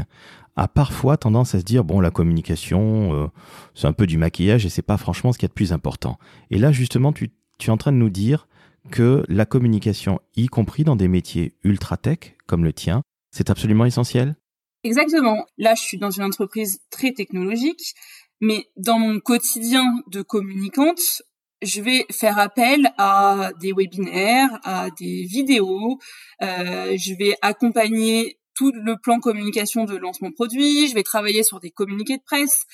a 0.56 0.68
parfois 0.68 1.18
tendance 1.18 1.56
à 1.56 1.60
se 1.60 1.64
dire 1.64 1.84
bon 1.84 2.02
la 2.02 2.12
communication 2.12 3.14
euh, 3.14 3.28
c'est 3.76 3.88
un 3.88 3.94
peu 3.94 4.06
du 4.06 4.18
maquillage 4.18 4.66
et 4.66 4.70
c'est 4.70 4.82
pas 4.82 4.98
franchement 4.98 5.32
ce 5.32 5.38
qui 5.38 5.46
est 5.46 5.48
de 5.48 5.54
plus 5.54 5.72
important. 5.72 6.18
Et 6.52 6.58
là 6.58 6.72
justement 6.74 7.14
tu 7.14 7.32
es 7.66 7.70
en 7.70 7.78
train 7.78 7.94
de 7.94 7.98
nous 7.98 8.10
dire 8.10 8.48
que 8.92 9.24
la 9.28 9.46
communication, 9.46 10.20
y 10.36 10.48
compris 10.48 10.84
dans 10.84 10.96
des 10.96 11.08
métiers 11.08 11.56
ultra 11.64 11.98
tech 11.98 12.36
comme 12.48 12.64
le 12.64 12.74
tien, 12.74 13.02
c'est 13.32 13.50
absolument 13.50 13.86
essentiel. 13.86 14.36
Exactement. 14.84 15.46
Là 15.58 15.76
je 15.76 15.82
suis 15.82 15.98
dans 15.98 16.12
une 16.12 16.24
entreprise 16.24 16.80
très 16.90 17.12
technologique, 17.12 17.96
mais 18.42 18.68
dans 18.78 19.00
mon 19.00 19.20
quotidien 19.20 19.84
de 20.08 20.22
communicante, 20.22 21.22
je 21.62 21.82
vais 21.82 22.06
faire 22.12 22.40
appel 22.40 22.92
à 22.98 23.52
des 23.60 23.74
webinaires, 23.74 24.60
à 24.64 24.90
des 24.98 25.26
vidéos. 25.26 26.00
Euh, 26.42 26.96
je 26.98 27.14
vais 27.18 27.36
accompagner 27.42 28.40
tout 28.56 28.72
le 28.74 28.98
plan 28.98 29.20
communication 29.20 29.86
de 29.86 29.96
lancement 29.96 30.32
produit. 30.32 30.88
Je 30.88 30.94
vais 30.94 31.04
travailler 31.04 31.44
sur 31.44 31.60
des 31.60 31.72
communiqués 31.72 32.18
de 32.18 32.24
presse, 32.24 32.66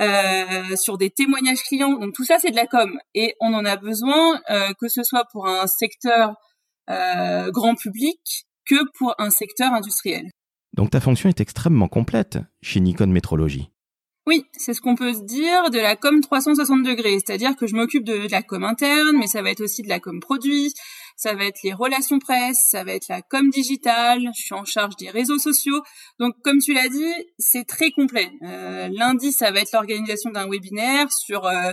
euh, 0.00 0.76
sur 0.76 0.98
des 0.98 1.10
témoignages 1.10 1.62
clients. 1.62 1.98
Donc 1.98 2.14
tout 2.14 2.24
ça, 2.24 2.38
c'est 2.38 2.50
de 2.50 2.56
la 2.56 2.66
com. 2.66 2.98
Et 3.14 3.34
on 3.40 3.54
en 3.54 3.64
a 3.64 3.76
besoin, 3.76 4.40
euh, 4.50 4.72
que 4.80 4.88
ce 4.88 5.02
soit 5.02 5.24
pour 5.32 5.46
un 5.46 5.66
secteur 5.66 6.34
euh, 6.90 7.50
grand 7.50 7.74
public 7.74 8.46
que 8.66 8.76
pour 8.98 9.14
un 9.18 9.30
secteur 9.30 9.72
industriel. 9.72 10.30
Donc 10.72 10.90
ta 10.90 11.00
fonction 11.00 11.28
est 11.28 11.40
extrêmement 11.40 11.88
complète 11.88 12.38
chez 12.62 12.80
Nikon 12.80 13.06
Métrologie. 13.06 13.70
Oui, 14.26 14.46
c'est 14.52 14.72
ce 14.72 14.80
qu'on 14.80 14.94
peut 14.94 15.12
se 15.12 15.22
dire 15.22 15.70
de 15.70 15.78
la 15.78 15.96
com 15.96 16.20
360 16.20 16.82
degrés, 16.82 17.18
c'est-à-dire 17.24 17.56
que 17.56 17.66
je 17.66 17.74
m'occupe 17.76 18.04
de, 18.04 18.26
la 18.30 18.42
com 18.42 18.64
interne, 18.64 19.18
mais 19.18 19.26
ça 19.26 19.42
va 19.42 19.50
être 19.50 19.60
aussi 19.60 19.82
de 19.82 19.88
la 19.88 20.00
com 20.00 20.18
produit, 20.18 20.72
ça 21.16 21.34
va 21.34 21.44
être 21.44 21.62
les 21.62 21.72
relations 21.72 22.18
presse, 22.18 22.58
ça 22.70 22.84
va 22.84 22.92
être 22.92 23.08
la 23.08 23.22
com 23.22 23.48
digitale, 23.50 24.30
je 24.36 24.42
suis 24.42 24.54
en 24.54 24.64
charge 24.64 24.96
des 24.96 25.10
réseaux 25.10 25.38
sociaux. 25.38 25.82
Donc 26.18 26.34
comme 26.42 26.58
tu 26.58 26.72
l'as 26.72 26.88
dit, 26.88 27.12
c'est 27.38 27.64
très 27.64 27.90
complet. 27.90 28.30
Euh, 28.42 28.88
lundi, 28.92 29.32
ça 29.32 29.50
va 29.50 29.60
être 29.60 29.72
l'organisation 29.72 30.30
d'un 30.30 30.48
webinaire 30.48 31.10
sur 31.12 31.46
euh, 31.46 31.70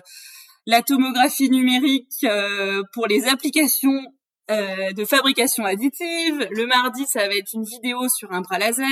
la 0.66 0.82
tomographie 0.82 1.50
numérique 1.50 2.24
euh, 2.24 2.84
pour 2.94 3.08
les 3.08 3.28
applications 3.28 4.02
de 4.50 5.06
fabrication 5.06 5.64
additive. 5.64 6.46
Le 6.52 6.68
mardi, 6.68 7.06
ça 7.08 7.26
va 7.26 7.36
être 7.36 7.54
une 7.54 7.64
vidéo 7.64 8.10
sur 8.10 8.34
un 8.34 8.42
bras 8.42 8.60
laser. 8.60 8.86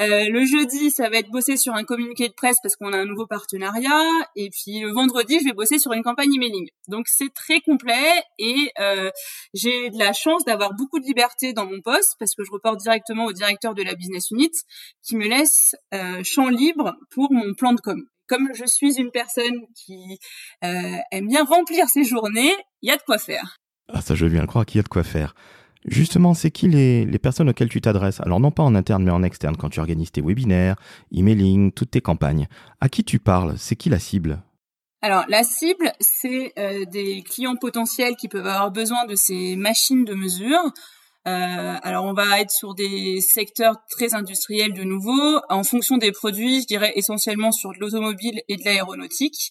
Euh, 0.00 0.28
le 0.28 0.44
jeudi, 0.44 0.90
ça 0.90 1.08
va 1.10 1.18
être 1.18 1.30
bosser 1.30 1.56
sur 1.56 1.74
un 1.74 1.84
communiqué 1.84 2.28
de 2.28 2.32
presse 2.32 2.56
parce 2.62 2.76
qu'on 2.76 2.92
a 2.92 2.96
un 2.96 3.04
nouveau 3.04 3.26
partenariat. 3.26 4.02
Et 4.36 4.50
puis 4.50 4.80
le 4.80 4.92
vendredi, 4.92 5.38
je 5.40 5.44
vais 5.44 5.52
bosser 5.52 5.78
sur 5.78 5.92
une 5.92 6.02
campagne 6.02 6.32
emailing. 6.34 6.68
Donc 6.86 7.08
c'est 7.08 7.32
très 7.34 7.60
complet 7.60 8.22
et 8.38 8.70
euh, 8.78 9.10
j'ai 9.54 9.90
de 9.90 9.98
la 9.98 10.12
chance 10.12 10.44
d'avoir 10.44 10.74
beaucoup 10.74 11.00
de 11.00 11.04
liberté 11.04 11.52
dans 11.52 11.66
mon 11.66 11.80
poste 11.80 12.14
parce 12.18 12.34
que 12.34 12.44
je 12.44 12.50
reporte 12.50 12.78
directement 12.78 13.24
au 13.26 13.32
directeur 13.32 13.74
de 13.74 13.82
la 13.82 13.94
business 13.94 14.30
unit 14.30 14.52
qui 15.02 15.16
me 15.16 15.26
laisse 15.28 15.74
euh, 15.94 16.22
champ 16.22 16.48
libre 16.48 16.94
pour 17.10 17.32
mon 17.32 17.54
plan 17.54 17.72
de 17.72 17.80
com. 17.80 18.00
Comme 18.28 18.50
je 18.54 18.66
suis 18.66 18.98
une 18.98 19.10
personne 19.10 19.62
qui 19.74 20.18
aime 20.60 21.28
bien 21.28 21.44
remplir 21.44 21.88
ses 21.88 22.04
journées, 22.04 22.52
il 22.82 22.90
y 22.90 22.92
a 22.92 22.96
de 22.98 23.02
quoi 23.02 23.16
faire. 23.16 23.56
Ah 23.90 24.02
ça, 24.02 24.14
je 24.14 24.26
viens 24.26 24.44
croire 24.44 24.66
qu'il 24.66 24.76
y 24.76 24.80
a 24.80 24.82
de 24.82 24.88
quoi 24.88 25.02
faire. 25.02 25.34
Justement, 25.84 26.34
c'est 26.34 26.50
qui 26.50 26.68
les, 26.68 27.06
personnes 27.18 27.48
auxquelles 27.48 27.68
tu 27.68 27.80
t'adresses? 27.80 28.20
Alors 28.20 28.40
non 28.40 28.50
pas 28.50 28.62
en 28.62 28.74
interne 28.74 29.04
mais 29.04 29.10
en 29.10 29.22
externe 29.22 29.56
quand 29.56 29.70
tu 29.70 29.80
organises 29.80 30.10
tes 30.10 30.20
webinaires, 30.20 30.76
emailing, 31.12 31.72
toutes 31.72 31.92
tes 31.92 32.00
campagnes. 32.00 32.48
À 32.80 32.88
qui 32.88 33.04
tu 33.04 33.18
parles? 33.18 33.54
C'est 33.56 33.76
qui 33.76 33.88
la 33.88 33.98
cible? 33.98 34.42
Alors 35.00 35.24
la 35.28 35.44
cible, 35.44 35.92
c'est 36.00 36.52
euh, 36.58 36.84
des 36.86 37.22
clients 37.22 37.56
potentiels 37.56 38.16
qui 38.16 38.28
peuvent 38.28 38.46
avoir 38.46 38.72
besoin 38.72 39.06
de 39.06 39.14
ces 39.14 39.54
machines 39.56 40.04
de 40.04 40.14
mesure. 40.14 40.72
alors 41.24 42.06
on 42.06 42.14
va 42.14 42.40
être 42.40 42.50
sur 42.50 42.74
des 42.74 43.20
secteurs 43.20 43.76
très 43.90 44.14
industriels 44.14 44.72
de 44.72 44.82
nouveau, 44.82 45.40
en 45.50 45.62
fonction 45.62 45.98
des 45.98 46.10
produits, 46.10 46.62
je 46.62 46.66
dirais 46.66 46.92
essentiellement 46.96 47.52
sur 47.52 47.70
de 47.72 47.78
l'automobile 47.78 48.40
et 48.48 48.56
de 48.56 48.64
l'aéronautique. 48.64 49.50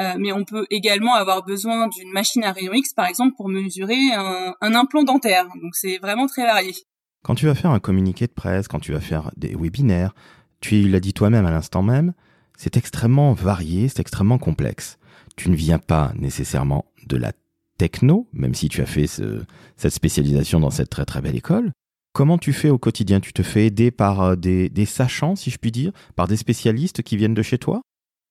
Euh, 0.00 0.14
mais 0.18 0.32
on 0.32 0.44
peut 0.44 0.66
également 0.70 1.14
avoir 1.14 1.44
besoin 1.44 1.88
d'une 1.88 2.10
machine 2.10 2.42
à 2.44 2.52
rayon 2.52 2.72
X, 2.72 2.94
par 2.94 3.06
exemple, 3.06 3.34
pour 3.36 3.48
mesurer 3.48 3.98
un, 4.14 4.74
implant 4.74 5.02
dentaire. 5.02 5.46
Donc 5.62 5.74
c'est 5.74 5.98
vraiment 5.98 6.26
très 6.26 6.44
varié. 6.44 6.74
Quand 7.22 7.34
tu 7.34 7.46
vas 7.46 7.54
faire 7.54 7.70
un 7.70 7.80
communiqué 7.80 8.26
de 8.26 8.32
presse, 8.32 8.66
quand 8.66 8.80
tu 8.80 8.92
vas 8.92 9.00
faire 9.00 9.30
des 9.36 9.54
webinaires, 9.54 10.14
tu 10.60 10.88
l'as 10.88 11.00
dit 11.00 11.12
toi-même 11.12 11.44
à 11.44 11.50
l'instant 11.50 11.82
même, 11.82 12.14
c'est 12.56 12.76
extrêmement 12.76 13.32
varié, 13.34 13.88
c'est 13.88 14.00
extrêmement 14.00 14.38
complexe. 14.38 14.98
Tu 15.36 15.50
ne 15.50 15.56
viens 15.56 15.78
pas 15.78 16.12
nécessairement 16.16 16.86
de 17.06 17.16
la 17.16 17.32
techno, 17.76 18.26
même 18.32 18.54
si 18.54 18.68
tu 18.68 18.80
as 18.80 18.86
fait 18.86 19.06
ce, 19.06 19.42
cette 19.76 19.92
spécialisation 19.92 20.60
dans 20.60 20.70
cette 20.70 20.90
très 20.90 21.04
très 21.04 21.20
belle 21.20 21.36
école. 21.36 21.72
Comment 22.12 22.38
tu 22.38 22.52
fais 22.52 22.70
au 22.70 22.78
quotidien? 22.78 23.20
Tu 23.20 23.32
te 23.32 23.42
fais 23.42 23.66
aider 23.66 23.90
par 23.90 24.22
euh, 24.22 24.36
des 24.36 24.84
sachants, 24.86 25.36
si 25.36 25.50
je 25.50 25.58
puis 25.58 25.70
dire, 25.70 25.92
par 26.16 26.26
des 26.26 26.36
spécialistes 26.36 27.02
qui 27.02 27.16
viennent 27.16 27.34
de 27.34 27.42
chez 27.42 27.58
toi? 27.58 27.82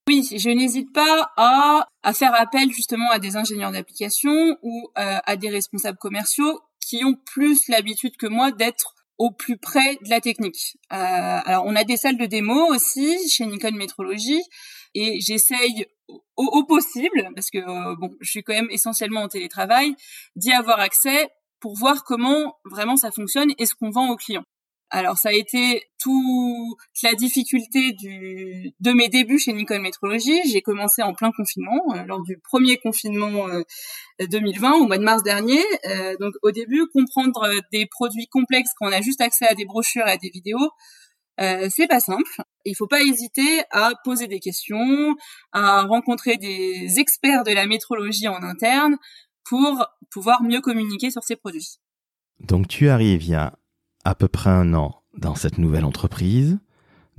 Oui, 0.10 0.28
je 0.36 0.50
n'hésite 0.50 0.92
pas 0.92 1.32
à, 1.38 1.88
à 2.02 2.14
faire 2.16 2.34
appel 2.34 2.72
justement 2.72 3.12
à 3.12 3.20
des 3.20 3.36
ingénieurs 3.36 3.72
d'application 3.72 4.58
ou 4.64 4.90
euh, 4.98 5.18
à 5.24 5.36
des 5.36 5.50
responsables 5.50 6.00
commerciaux 6.00 6.60
qui 6.82 7.06
ont 7.06 7.14
plus 7.14 7.68
l'habitude 7.68 8.18
que 8.18 8.26
moi 8.26 8.52
d'être 8.52 8.96
au 9.20 9.30
plus 9.30 9.58
près 9.58 9.98
de 10.02 10.10
la 10.10 10.20
technique. 10.20 10.78
Euh, 10.92 10.96
alors 10.96 11.64
on 11.68 11.76
a 11.76 11.84
des 11.84 11.96
salles 11.96 12.18
de 12.18 12.26
démo 12.26 12.74
aussi 12.74 13.30
chez 13.30 13.46
Nikon 13.46 13.74
Métrologie 13.74 14.42
et 14.96 15.20
j'essaye 15.20 15.86
au, 16.36 16.64
possible, 16.64 17.30
parce 17.36 17.52
que 17.52 17.60
euh, 17.60 17.96
bon, 17.96 18.10
je 18.20 18.32
suis 18.32 18.42
quand 18.42 18.54
même 18.54 18.72
essentiellement 18.72 19.22
en 19.22 19.28
télétravail, 19.28 19.94
d'y 20.36 20.52
avoir 20.52 20.80
accès 20.80 21.30
pour 21.60 21.76
voir 21.76 22.04
comment 22.04 22.56
vraiment 22.66 22.96
ça 22.96 23.12
fonctionne 23.12 23.54
et 23.60 23.68
ce 23.68 23.76
qu'on 23.76 23.92
vend 23.92 24.10
aux 24.10 24.16
clients. 24.16 24.46
Alors 24.92 25.18
ça 25.18 25.30
a 25.30 25.34
été 25.34 25.84
toute 26.00 27.04
la 27.04 27.14
difficulté 27.14 27.94
de 28.80 28.92
mes 28.92 29.08
débuts 29.08 29.38
chez 29.38 29.54
Nikon 29.54 29.80
Métrologie. 29.82 30.40
J'ai 30.50 30.62
commencé 30.62 31.04
en 31.04 31.14
plein 31.14 31.32
confinement, 31.32 31.84
euh, 31.94 32.04
lors 32.06 32.24
du 32.24 32.40
premier 32.40 32.78
confinement 32.78 33.46
2020, 34.20 34.72
euh, 34.72 34.78
au 34.78 34.88
mois 34.88 34.98
de 34.98 35.04
mars 35.04 35.22
dernier. 35.22 35.62
Euh, 35.86 36.16
donc 36.20 36.34
au 36.42 36.52
début, 36.52 36.88
comprendre 36.92 37.48
des 37.72 37.86
produits 37.86 38.28
complexes 38.28 38.72
quand 38.78 38.88
on 38.88 38.92
a 38.92 39.02
juste 39.02 39.22
accès 39.22 39.48
à 39.48 39.54
des 39.54 39.66
brochures 39.66 40.08
et 40.08 40.12
à 40.12 40.18
des 40.18 40.30
vidéos, 40.30 40.72
c'est 41.70 41.88
pas 41.88 42.02
simple. 42.02 42.44
Il 42.66 42.76
faut 42.76 42.88
pas 42.88 43.02
hésiter 43.02 43.62
à 43.72 43.94
poser 44.04 44.28
des 44.28 44.42
questions, 44.42 45.16
à 45.54 45.84
rencontrer 45.84 46.36
des 46.36 47.00
experts 47.00 47.46
de 47.46 47.52
la 47.52 47.66
métrologie 47.66 48.28
en 48.28 48.44
interne 48.44 48.98
pour 49.46 49.86
pouvoir 50.12 50.44
mieux 50.44 50.60
communiquer 50.60 51.12
sur 51.12 51.24
ces 51.24 51.38
produits. 51.38 51.80
Donc 52.42 52.68
tu 52.68 52.90
arrives 52.90 53.24
il 53.24 53.30
y 53.30 53.36
a 53.36 53.59
à 54.10 54.16
peu 54.16 54.28
près 54.28 54.50
un 54.50 54.74
an 54.74 55.02
dans 55.18 55.36
cette 55.36 55.58
nouvelle 55.58 55.86
entreprise, 55.86 56.60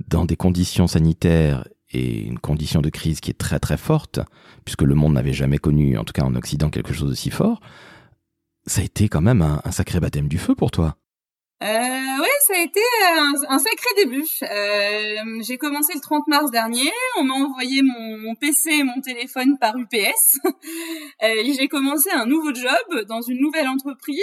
dans 0.07 0.25
des 0.25 0.35
conditions 0.35 0.87
sanitaires 0.87 1.67
et 1.91 2.21
une 2.21 2.39
condition 2.39 2.81
de 2.81 2.89
crise 2.89 3.19
qui 3.19 3.31
est 3.31 3.37
très 3.37 3.59
très 3.59 3.77
forte, 3.77 4.19
puisque 4.65 4.81
le 4.81 4.95
monde 4.95 5.13
n'avait 5.13 5.33
jamais 5.33 5.57
connu, 5.57 5.97
en 5.97 6.03
tout 6.03 6.13
cas 6.13 6.23
en 6.23 6.35
Occident, 6.35 6.69
quelque 6.69 6.93
chose 6.93 7.09
de 7.09 7.15
si 7.15 7.29
fort, 7.29 7.61
ça 8.65 8.81
a 8.81 8.83
été 8.83 9.09
quand 9.09 9.21
même 9.21 9.41
un, 9.41 9.61
un 9.63 9.71
sacré 9.71 9.99
baptême 9.99 10.27
du 10.27 10.37
feu 10.37 10.55
pour 10.55 10.71
toi. 10.71 10.97
Euh, 11.63 11.65
ouais, 11.65 12.37
ça 12.47 12.53
a 12.55 12.63
été 12.63 12.79
un, 13.17 13.33
un 13.49 13.59
sacré 13.59 13.89
début. 13.97 14.25
Euh, 14.41 15.41
j'ai 15.43 15.59
commencé 15.59 15.93
le 15.93 16.01
30 16.01 16.27
mars 16.27 16.49
dernier. 16.49 16.91
On 17.19 17.23
m'a 17.23 17.35
envoyé 17.35 17.83
mon, 17.83 18.33
PC 18.33 18.71
et 18.71 18.83
mon 18.83 18.99
téléphone 18.99 19.59
par 19.59 19.77
UPS. 19.77 20.39
euh, 21.23 21.53
j'ai 21.55 21.67
commencé 21.67 22.09
un 22.09 22.25
nouveau 22.25 22.51
job 22.51 23.05
dans 23.07 23.21
une 23.21 23.39
nouvelle 23.39 23.67
entreprise 23.67 24.15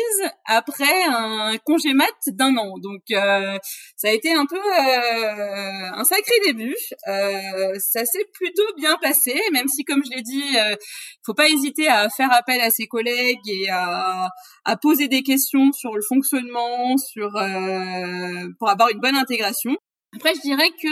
après 0.47 1.04
un 1.07 1.57
congé 1.64 1.92
mat 1.92 2.09
d'un 2.26 2.57
an. 2.57 2.76
Donc, 2.78 3.02
euh, 3.12 3.57
ça 3.97 4.09
a 4.09 4.11
été 4.11 4.33
un 4.33 4.47
peu 4.47 4.57
euh, 4.57 5.90
un 5.95 6.04
sacré 6.04 6.35
début. 6.45 6.75
Euh, 7.07 7.75
ça 7.78 8.04
s'est 8.04 8.26
plutôt 8.33 8.66
bien 8.76 8.97
passé, 9.00 9.40
même 9.52 9.68
si, 9.68 9.85
comme 9.85 10.02
je 10.04 10.16
l'ai 10.16 10.23
dit, 10.23 10.57
euh, 10.57 10.75
faut 11.25 11.35
pas 11.35 11.49
hésiter 11.49 11.87
à 11.87 12.09
faire 12.09 12.33
appel 12.33 12.61
à 12.61 12.71
ses 12.71 12.88
collègues 12.88 13.49
et 13.49 13.68
à, 13.71 14.28
à 14.64 14.76
poser 14.76 15.07
des 15.07 15.23
questions 15.23 15.71
sur 15.71 15.95
le 15.95 16.02
fonctionnement, 16.02 16.97
sur 16.97 17.27
euh, 17.37 18.49
pour 18.58 18.68
avoir 18.68 18.88
une 18.90 19.00
bonne 19.00 19.16
intégration. 19.16 19.76
Après, 20.14 20.35
je 20.35 20.40
dirais 20.40 20.70
que 20.70 20.88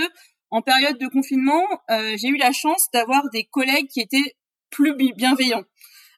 en 0.50 0.62
période 0.62 0.99
de 0.99 1.09
confinement, 1.09 1.64
euh, 1.90 2.16
j'ai 2.16 2.28
eu 2.28 2.37
la 2.37 2.52
chance 2.52 2.87
d'avoir 2.93 3.28
des 3.31 3.45
collègues 3.45 3.88
qui 3.88 4.00
étaient 4.00 4.35
plus 4.71 4.95
bienveillants. 4.95 5.64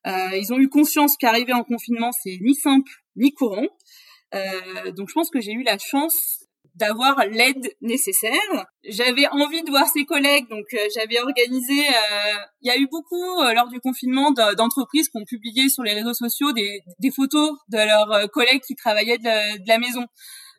Euh, 0.07 0.37
ils 0.37 0.53
ont 0.53 0.59
eu 0.59 0.69
conscience 0.69 1.17
qu'arriver 1.17 1.53
en 1.53 1.65
confinement, 1.65 2.11
c'est 2.23 2.39
ni 2.41 2.55
simple 2.55 2.91
ni 3.17 3.33
courant. 3.33 3.67
donc, 4.97 5.09
je 5.09 5.15
pense 5.15 5.31
que 5.31 5.41
j'ai 5.41 5.53
eu 5.53 5.63
la 5.63 5.79
chance 5.79 6.48
d'avoir 6.79 7.19
l'aide 7.27 7.75
nécessaire. 7.81 8.67
J'avais 8.85 9.27
envie 9.29 9.63
de 9.63 9.71
voir 9.71 9.87
ses 9.89 10.05
collègues, 10.05 10.49
donc 10.49 10.65
j'avais 10.95 11.21
organisé. 11.21 11.87
Il 12.63 12.69
y 12.69 12.71
a 12.71 12.77
eu 12.77 12.87
beaucoup 12.91 13.43
lors 13.55 13.69
du 13.69 13.81
confinement 13.81 14.31
d'entreprises 14.33 15.09
qui 15.09 15.19
ont 15.19 15.25
publié 15.25 15.69
sur 15.69 15.83
les 15.83 15.95
réseaux 15.95 16.15
sociaux 16.15 16.53
des, 16.53 17.11
photos 17.11 17.51
de 17.69 17.79
leurs 17.79 18.31
collègues 18.31 18.63
qui 18.67 18.75
travaillaient 18.75 19.19
de, 19.19 19.59
de 19.59 19.69
la 19.69 19.79
maison. 19.79 20.07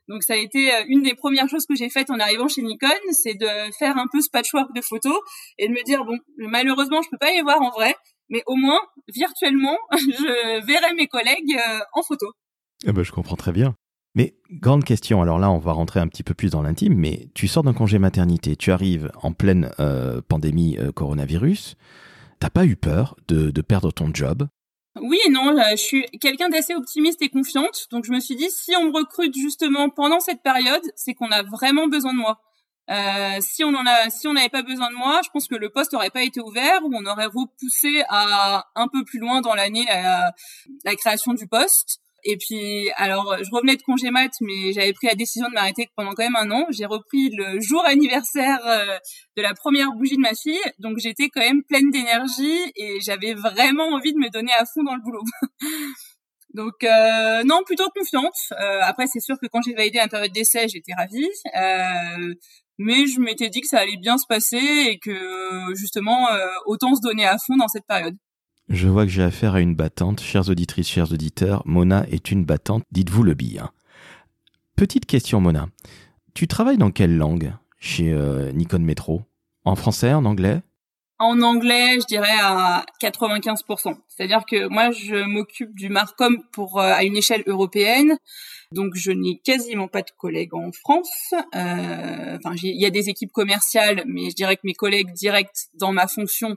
Donc 0.10 0.24
ça 0.24 0.34
a 0.34 0.38
été 0.38 0.74
euh, 0.74 0.84
une 0.88 1.04
des 1.04 1.14
premières 1.14 1.48
choses 1.48 1.66
que 1.68 1.76
j'ai 1.76 1.90
faites 1.90 2.10
en 2.10 2.20
arrivant 2.20 2.48
chez 2.48 2.64
Nikon, 2.64 2.90
c'est 3.12 3.36
de 3.36 3.48
faire 3.78 3.96
un 3.98 4.08
peu 4.12 4.22
ce 4.22 4.30
patchwork 4.32 4.74
de 4.76 4.82
photos 4.82 5.18
et 5.60 5.68
de 5.68 5.72
me 5.72 5.84
dire 5.84 6.04
bon, 6.04 6.18
malheureusement 6.38 7.02
je 7.04 7.10
peux 7.10 7.18
pas 7.20 7.32
les 7.32 7.44
voir 7.44 7.62
en 7.62 7.70
vrai, 7.70 7.96
mais 8.28 8.42
au 8.48 8.56
moins 8.56 8.80
virtuellement 9.14 9.78
je 9.92 10.66
verrai 10.66 10.96
mes 10.96 11.08
collègues 11.08 11.56
euh, 11.56 11.80
en 11.94 12.02
photo. 12.02 12.26
Eh 12.86 12.92
ben, 12.92 13.04
je 13.04 13.12
comprends 13.12 13.36
très 13.36 13.52
bien. 13.52 13.76
Mais 14.16 14.36
grande 14.52 14.84
question, 14.84 15.22
alors 15.22 15.38
là 15.40 15.52
on 15.52 15.60
va 15.60 15.72
rentrer 15.72 16.00
un 16.00 16.08
petit 16.08 16.24
peu 16.24 16.34
plus 16.34 16.52
dans 16.52 16.62
l'intime, 16.62 16.96
mais 16.96 17.30
tu 17.36 17.48
sors 17.48 17.64
d'un 17.64 17.74
congé 17.74 18.00
maternité, 18.00 18.56
tu 18.56 18.72
arrives 18.72 19.12
en 19.22 19.34
pleine 19.34 19.72
euh, 19.80 20.22
pandémie 20.28 20.78
coronavirus, 20.96 21.76
t'as 22.40 22.50
pas 22.50 22.66
eu 22.66 22.76
peur 22.76 23.16
de, 23.28 23.62
perdre 23.62 23.92
ton 23.92 24.10
job? 24.14 24.48
Oui 25.00 25.20
et 25.28 25.30
non, 25.30 25.56
je 25.72 25.76
suis 25.76 26.06
quelqu'un 26.20 26.50
d'assez 26.50 26.74
optimiste 26.74 27.22
et 27.22 27.30
confiante, 27.30 27.88
donc 27.92 28.06
je 28.06 28.12
me 28.12 28.20
suis 28.20 28.36
dit 28.36 28.50
si 28.50 28.76
on 28.76 28.86
me 28.86 28.92
recrute 28.92 29.36
justement 29.36 29.90
pendant 29.90 30.20
cette 30.20 30.42
période, 30.42 30.82
c'est 30.96 31.14
qu'on 31.14 31.32
a 31.32 31.44
vraiment 31.44 31.88
besoin 31.88 32.14
de 32.14 32.18
moi. 32.18 32.42
Euh, 32.90 33.38
si 33.40 33.64
on 33.64 33.70
en 33.70 33.86
a, 33.86 34.10
si 34.10 34.28
on 34.28 34.34
n'avait 34.34 34.50
pas 34.50 34.64
besoin 34.64 34.90
de 34.90 34.96
moi, 34.96 35.22
je 35.24 35.30
pense 35.30 35.48
que 35.48 35.56
le 35.56 35.70
poste 35.70 35.94
n'aurait 35.94 36.10
pas 36.10 36.24
été 36.24 36.42
ouvert 36.42 36.84
ou 36.84 36.92
on 36.92 37.06
aurait 37.06 37.28
repoussé 37.28 38.04
à 38.10 38.66
un 38.76 38.88
peu 38.88 39.04
plus 39.04 39.20
loin 39.20 39.42
dans 39.42 39.54
l'année 39.54 39.86
la, 39.88 40.34
la 40.84 40.96
création 40.96 41.34
du 41.34 41.48
poste. 41.48 42.00
Et 42.24 42.38
puis, 42.38 42.90
alors, 42.96 43.38
je 43.40 43.50
revenais 43.52 43.76
de 43.76 43.82
congé 43.82 44.12
mat, 44.12 44.32
mais 44.42 44.74
j'avais 44.74 44.94
pris 44.94 45.08
la 45.08 45.16
décision 45.16 45.48
de 45.48 45.54
m'arrêter 45.54 45.90
pendant 45.96 46.12
quand 46.12 46.24
même 46.24 46.36
un 46.36 46.52
an. 46.52 46.66
J'ai 46.70 46.86
repris 46.86 47.30
le 47.32 47.60
jour 47.62 47.84
anniversaire 47.86 48.60
euh, 48.66 48.98
de 49.38 49.42
la 49.42 49.54
première 49.54 49.92
bougie 49.94 50.16
de 50.16 50.22
ma 50.22 50.34
fille, 50.34 50.60
donc 50.80 50.98
j'étais 51.00 51.30
quand 51.30 51.42
même 51.42 51.64
pleine 51.64 51.90
d'énergie 51.92 52.72
et 52.76 53.00
j'avais 53.02 53.34
vraiment 53.34 53.88
envie 53.90 54.14
de 54.14 54.20
me 54.20 54.30
donner 54.30 54.52
à 54.54 54.66
fond 54.66 54.84
dans 54.84 54.96
le 54.96 55.02
boulot. 55.02 55.24
donc, 56.54 56.84
euh, 56.84 57.44
non, 57.44 57.62
plutôt 57.66 57.90
confiante. 57.96 58.36
Euh, 58.54 58.80
après, 58.84 59.08
c'est 59.08 59.22
sûr 59.22 59.38
que 59.42 59.48
quand 59.48 59.62
j'ai 59.62 59.74
validé 59.74 59.98
la 59.98 60.08
période 60.08 60.32
d'essai, 60.32 60.68
j'étais 60.68 60.94
ravie. 60.94 61.30
Euh, 61.56 62.34
mais 62.80 63.08
je 63.08 63.20
m'étais 63.20 63.50
dit 63.50 63.60
que 63.60 63.68
ça 63.68 63.80
allait 63.80 63.98
bien 63.98 64.18
se 64.18 64.26
passer 64.28 64.58
et 64.58 65.00
que 65.00 65.76
justement, 65.76 66.32
euh, 66.32 66.48
autant 66.66 66.96
se 66.96 67.02
donner 67.02 67.26
à 67.26 67.38
fond 67.38 67.58
dans 67.58 67.68
cette 67.68 67.86
période. 67.86 68.16
Je 68.70 68.88
vois 68.88 69.06
que 69.06 69.12
j'ai 69.12 69.24
affaire 69.24 69.56
à 69.56 69.62
une 69.62 69.74
battante. 69.74 70.22
Chères 70.22 70.48
auditrices, 70.48 70.88
chers 70.88 71.12
auditeurs, 71.12 71.64
Mona 71.66 72.06
est 72.12 72.30
une 72.30 72.46
battante. 72.46 72.84
Dites-vous 72.92 73.24
le 73.24 73.34
bien. 73.34 73.72
Petite 74.76 75.08
question, 75.08 75.42
Mona. 75.42 75.70
Tu 76.36 76.48
travailles 76.48 76.78
dans 76.78 76.92
quelle 76.92 77.18
langue 77.18 77.56
chez 77.80 78.14
euh, 78.14 78.52
Nikon 78.52 78.80
Metro? 78.80 79.24
En 79.66 79.76
français, 79.76 80.14
en 80.14 80.24
anglais? 80.24 80.62
En 81.18 81.42
anglais, 81.42 82.00
je 82.00 82.06
dirais 82.06 82.38
à 82.40 82.86
95%. 83.02 83.96
C'est-à-dire 84.08 84.44
que 84.48 84.68
moi, 84.68 84.92
je 84.92 85.26
m'occupe 85.26 85.74
du 85.74 85.90
Marcom 85.90 86.38
pour 86.52 86.80
euh, 86.80 86.94
à 86.94 87.04
une 87.04 87.18
échelle 87.18 87.44
européenne. 87.48 88.18
Donc, 88.72 88.94
je 88.94 89.12
n'ai 89.12 89.40
quasiment 89.44 89.88
pas 89.88 90.04
de 90.04 90.12
collègues 90.16 90.54
en 90.54 90.72
France. 90.72 91.34
Euh, 91.34 92.38
enfin, 92.38 92.56
il 92.62 92.80
y 92.80 92.86
a 92.86 92.92
des 92.92 93.10
équipes 93.10 93.32
commerciales, 93.32 94.04
mais 94.06 94.30
je 94.30 94.36
dirais 94.36 94.58
que 94.58 94.62
mes 94.64 94.76
collègues 94.76 95.12
directs 95.14 95.70
dans 95.74 95.92
ma 95.92 96.08
fonction 96.08 96.56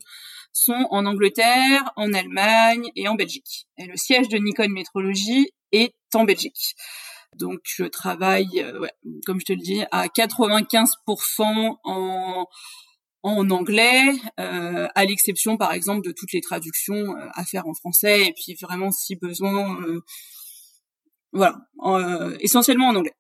sont 0.53 0.87
en 0.91 1.07
Angleterre, 1.07 1.93
en 1.97 2.13
Allemagne 2.13 2.91
et 2.97 3.09
en 3.09 3.15
Belgique. 3.15 3.67
Et 3.79 3.87
le 3.87 3.97
siège 3.97 4.29
de 4.29 4.39
Nikon 4.39 4.69
Métrologie 4.69 5.51
est 5.73 5.95
en 6.15 6.25
Belgique. 6.25 6.75
Donc 7.37 7.61
je 7.65 7.85
travaille, 7.85 8.61
euh, 8.61 8.79
ouais, 8.81 8.93
comme 9.25 9.41
je 9.41 9.47
te 9.47 9.53
le 9.53 9.61
dis, 9.61 9.83
à 9.91 10.09
95% 10.09 11.77
en 11.85 12.47
en 13.23 13.51
anglais, 13.51 14.13
euh, 14.41 14.89
à 14.95 15.05
l'exception 15.05 15.57
par 15.57 15.73
exemple 15.73 16.05
de 16.07 16.13
toutes 16.13 16.33
les 16.33 16.41
traductions 16.41 17.17
euh, 17.17 17.29
à 17.35 17.45
faire 17.45 17.67
en 17.67 17.75
français 17.75 18.27
et 18.27 18.33
puis 18.33 18.57
vraiment 18.61 18.91
si 18.91 19.17
besoin, 19.17 19.81
euh, 19.83 20.01
voilà, 21.33 21.59
essentiellement 22.41 22.89
en 22.89 22.97
anglais. 22.97 23.15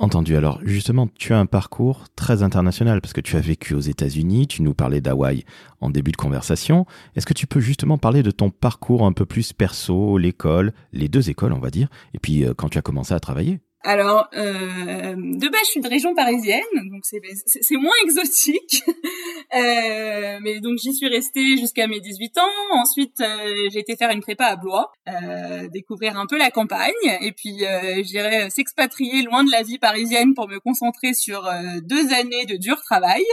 Entendu. 0.00 0.36
Alors 0.36 0.60
justement, 0.62 1.08
tu 1.08 1.32
as 1.32 1.38
un 1.40 1.46
parcours 1.46 2.04
très 2.14 2.44
international 2.44 3.00
parce 3.00 3.12
que 3.12 3.20
tu 3.20 3.36
as 3.36 3.40
vécu 3.40 3.74
aux 3.74 3.80
États-Unis, 3.80 4.46
tu 4.46 4.62
nous 4.62 4.72
parlais 4.72 5.00
d'Hawaï 5.00 5.44
en 5.80 5.90
début 5.90 6.12
de 6.12 6.16
conversation. 6.16 6.86
Est-ce 7.16 7.26
que 7.26 7.34
tu 7.34 7.48
peux 7.48 7.58
justement 7.58 7.98
parler 7.98 8.22
de 8.22 8.30
ton 8.30 8.50
parcours 8.50 9.04
un 9.04 9.12
peu 9.12 9.26
plus 9.26 9.52
perso, 9.52 10.16
l'école, 10.16 10.72
les 10.92 11.08
deux 11.08 11.30
écoles 11.30 11.52
on 11.52 11.58
va 11.58 11.70
dire, 11.70 11.88
et 12.14 12.20
puis 12.20 12.44
euh, 12.44 12.54
quand 12.54 12.68
tu 12.68 12.78
as 12.78 12.82
commencé 12.82 13.12
à 13.12 13.18
travailler? 13.18 13.58
Alors, 13.82 14.28
euh, 14.34 15.14
de 15.14 15.48
base, 15.48 15.60
je 15.66 15.70
suis 15.70 15.80
de 15.80 15.88
région 15.88 16.12
parisienne, 16.14 16.62
donc 16.90 17.04
c'est 17.04 17.76
moins 17.76 17.94
exotique. 18.02 18.82
euh, 19.54 20.38
mais 20.42 20.58
donc 20.58 20.78
j'y 20.78 20.92
suis 20.92 21.08
restée 21.08 21.56
jusqu'à 21.56 21.86
mes 21.86 22.00
18 22.00 22.38
ans. 22.38 22.76
Ensuite, 22.80 23.20
euh, 23.20 23.68
j'ai 23.72 23.78
été 23.78 23.96
faire 23.96 24.10
une 24.10 24.20
prépa 24.20 24.46
à 24.46 24.56
Blois, 24.56 24.90
euh, 25.08 25.68
découvrir 25.68 26.18
un 26.18 26.26
peu 26.26 26.36
la 26.36 26.50
campagne, 26.50 26.92
et 27.20 27.30
puis 27.30 27.64
euh, 27.64 28.02
j'irai 28.02 28.50
s'expatrier 28.50 29.22
loin 29.22 29.44
de 29.44 29.50
la 29.52 29.62
vie 29.62 29.78
parisienne 29.78 30.34
pour 30.34 30.48
me 30.48 30.58
concentrer 30.58 31.14
sur 31.14 31.46
euh, 31.46 31.80
deux 31.82 32.12
années 32.12 32.46
de 32.46 32.56
dur 32.56 32.82
travail. 32.82 33.24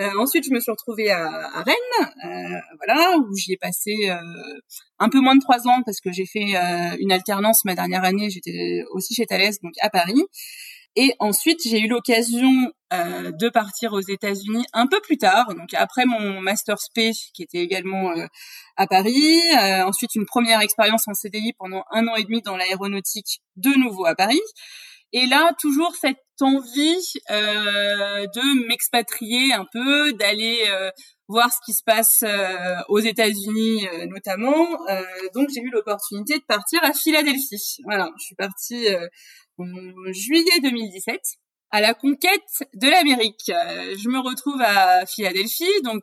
Euh, 0.00 0.10
ensuite, 0.18 0.44
je 0.44 0.50
me 0.50 0.60
suis 0.60 0.70
retrouvée 0.70 1.10
à, 1.10 1.26
à 1.26 1.62
Rennes, 1.62 2.08
euh, 2.24 2.58
voilà, 2.84 3.16
où 3.18 3.36
j'y 3.36 3.52
ai 3.52 3.56
passé 3.56 3.92
euh, 4.08 4.16
un 4.98 5.08
peu 5.08 5.20
moins 5.20 5.36
de 5.36 5.40
trois 5.40 5.66
ans 5.68 5.82
parce 5.84 6.00
que 6.00 6.10
j'ai 6.12 6.26
fait 6.26 6.54
une 6.98 7.12
alternance 7.12 7.64
ma 7.64 7.74
dernière 7.74 8.04
année. 8.04 8.30
J'étais 8.30 8.84
aussi 8.92 9.14
chez 9.14 9.26
Thales, 9.26 9.52
donc 9.62 9.72
à 9.80 9.90
Paris. 9.90 10.22
Et 10.94 11.14
ensuite, 11.20 11.60
j'ai 11.64 11.80
eu 11.80 11.88
l'occasion 11.88 12.52
euh, 12.92 13.32
de 13.32 13.48
partir 13.48 13.94
aux 13.94 14.00
États-Unis 14.00 14.66
un 14.74 14.86
peu 14.86 15.00
plus 15.00 15.16
tard, 15.16 15.54
donc 15.54 15.72
après 15.72 16.04
mon 16.04 16.42
master 16.42 16.78
spé 16.78 17.12
qui 17.32 17.42
était 17.42 17.60
également 17.60 18.10
euh, 18.10 18.26
à 18.76 18.86
Paris. 18.86 19.40
Euh, 19.58 19.84
ensuite, 19.86 20.14
une 20.14 20.26
première 20.26 20.60
expérience 20.60 21.08
en 21.08 21.14
CDI 21.14 21.54
pendant 21.58 21.82
un 21.92 22.06
an 22.08 22.16
et 22.16 22.24
demi 22.24 22.42
dans 22.42 22.56
l'aéronautique, 22.56 23.40
de 23.56 23.70
nouveau 23.78 24.04
à 24.04 24.14
Paris. 24.14 24.40
Et 25.14 25.26
là, 25.26 25.52
toujours 25.58 25.94
cette 25.98 26.18
envie 26.42 27.20
euh, 27.30 28.26
de 28.26 28.66
m'expatrier 28.68 29.52
un 29.52 29.66
peu, 29.72 30.12
d'aller 30.12 30.64
euh, 30.68 30.90
voir 31.28 31.50
ce 31.52 31.58
qui 31.64 31.72
se 31.72 31.82
passe 31.84 32.22
euh, 32.22 32.76
aux 32.88 32.98
États-Unis 32.98 33.86
notamment. 34.08 34.66
donc 35.34 35.48
j'ai 35.54 35.60
eu 35.60 35.70
l'opportunité 35.70 36.38
de 36.38 36.44
partir 36.44 36.80
à 36.82 36.92
Philadelphie. 36.92 37.78
Voilà, 37.84 38.10
je 38.18 38.24
suis 38.24 38.34
partie 38.34 38.86
en 39.58 40.12
juillet 40.12 40.60
2017 40.62 41.20
à 41.70 41.80
la 41.80 41.94
conquête 41.94 42.42
de 42.74 42.88
l'Amérique. 42.88 43.46
je 43.48 44.08
me 44.08 44.18
retrouve 44.18 44.60
à 44.60 45.06
Philadelphie, 45.06 45.82
donc 45.84 46.02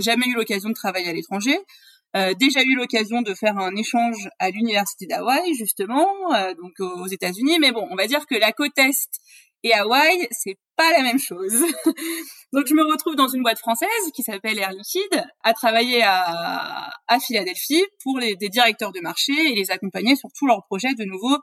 jamais 0.00 0.26
eu 0.26 0.34
l'occasion 0.34 0.68
de 0.68 0.74
travailler 0.74 1.08
à 1.08 1.12
l'étranger. 1.12 1.58
Déjà 2.38 2.62
eu 2.62 2.76
l'occasion 2.76 3.22
de 3.22 3.34
faire 3.34 3.58
un 3.58 3.74
échange 3.74 4.28
à 4.38 4.50
l'université 4.50 5.06
d'Hawaï 5.06 5.54
justement, 5.54 6.06
donc 6.60 6.78
aux 6.78 7.08
États-Unis. 7.08 7.58
Mais 7.58 7.72
bon, 7.72 7.86
on 7.90 7.96
va 7.96 8.06
dire 8.06 8.26
que 8.26 8.36
la 8.36 8.52
côte 8.52 8.78
est 8.78 9.08
et 9.64 9.74
Hawaï, 9.74 10.28
c'est 10.30 10.56
pas 10.76 10.92
la 10.92 11.02
même 11.02 11.18
chose. 11.18 11.52
donc 12.52 12.66
je 12.66 12.74
me 12.74 12.84
retrouve 12.90 13.16
dans 13.16 13.26
une 13.26 13.42
boîte 13.42 13.58
française 13.58 13.88
qui 14.14 14.22
s'appelle 14.22 14.58
Air 14.58 14.70
Liquide, 14.70 15.24
à 15.42 15.52
travailler 15.52 16.02
à, 16.04 16.90
à 17.08 17.18
Philadelphie 17.18 17.84
pour 18.02 18.18
les, 18.18 18.36
des 18.36 18.48
directeurs 18.48 18.92
de 18.92 19.00
marché 19.00 19.32
et 19.32 19.54
les 19.54 19.70
accompagner 19.72 20.14
sur 20.14 20.28
tous 20.38 20.46
leurs 20.46 20.64
projets 20.66 20.94
de 20.94 21.04
nouveau 21.04 21.36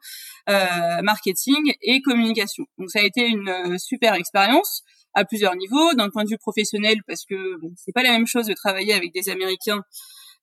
euh, 0.50 1.02
marketing 1.04 1.74
et 1.82 2.02
communication. 2.02 2.64
Donc 2.78 2.90
ça 2.90 3.00
a 3.00 3.04
été 3.04 3.28
une 3.28 3.50
euh, 3.50 3.78
super 3.78 4.14
expérience 4.14 4.84
à 5.14 5.26
plusieurs 5.26 5.56
niveaux, 5.56 5.94
d'un 5.94 6.10
point 6.10 6.24
de 6.24 6.30
vue 6.30 6.38
professionnel 6.38 6.98
parce 7.08 7.26
que 7.26 7.60
bon, 7.60 7.72
c'est 7.76 7.94
pas 7.94 8.04
la 8.04 8.12
même 8.12 8.28
chose 8.28 8.46
de 8.48 8.54
travailler 8.54 8.94
avec 8.94 9.14
des 9.14 9.30
Américains 9.30 9.82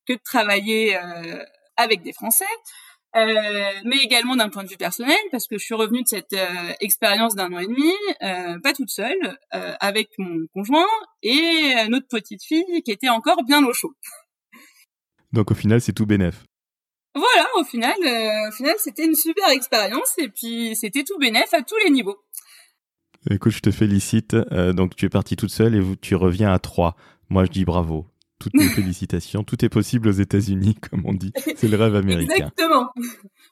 que 0.06 0.12
de 0.12 0.20
travailler 0.24 0.96
euh, 0.96 1.42
avec 1.76 2.02
des 2.02 2.12
Français. 2.12 2.44
Euh, 3.14 3.72
mais 3.84 3.98
également 4.02 4.36
d'un 4.36 4.48
point 4.48 4.64
de 4.64 4.68
vue 4.68 4.76
personnel, 4.76 5.18
parce 5.30 5.46
que 5.46 5.58
je 5.58 5.64
suis 5.64 5.74
revenue 5.74 6.02
de 6.02 6.08
cette 6.08 6.32
euh, 6.32 6.72
expérience 6.80 7.34
d'un 7.34 7.52
an 7.52 7.58
et 7.58 7.66
demi, 7.66 7.92
euh, 8.22 8.58
pas 8.60 8.72
toute 8.72 8.88
seule, 8.88 9.38
euh, 9.54 9.74
avec 9.80 10.10
mon 10.18 10.46
conjoint 10.54 10.86
et 11.22 11.74
notre 11.88 12.08
petite 12.08 12.42
fille 12.42 12.82
qui 12.84 12.90
était 12.90 13.10
encore 13.10 13.44
bien 13.44 13.62
au 13.64 13.72
chaud. 13.74 13.92
Donc 15.32 15.50
au 15.50 15.54
final, 15.54 15.80
c'est 15.80 15.92
tout 15.92 16.06
bénef. 16.06 16.44
Voilà, 17.14 17.46
au 17.58 17.64
final, 17.64 17.94
au 18.48 18.52
final, 18.52 18.74
c'était 18.78 19.04
une 19.04 19.14
super 19.14 19.50
expérience 19.50 20.14
et 20.16 20.28
puis 20.28 20.74
c'était 20.74 21.04
tout 21.04 21.18
bénef 21.18 21.52
à 21.52 21.60
tous 21.60 21.76
les 21.84 21.90
niveaux. 21.90 22.16
Écoute, 23.30 23.52
je 23.52 23.60
te 23.60 23.70
félicite. 23.70 24.34
donc 24.34 24.96
tu 24.96 25.04
es 25.04 25.08
partie 25.10 25.36
toute 25.36 25.50
seule 25.50 25.74
et 25.74 25.96
tu 26.00 26.14
reviens 26.14 26.50
à 26.50 26.58
trois. 26.58 26.96
Moi, 27.28 27.44
je 27.44 27.50
dis 27.50 27.66
bravo 27.66 28.06
toutes 28.42 28.54
mes 28.54 28.68
félicitations. 28.68 29.44
Tout 29.44 29.64
est 29.64 29.68
possible 29.68 30.08
aux 30.08 30.12
États-Unis, 30.12 30.74
comme 30.90 31.02
on 31.04 31.12
dit. 31.12 31.32
C'est 31.56 31.68
le 31.68 31.76
rêve 31.76 31.94
américain. 31.94 32.34
Exactement. 32.34 32.90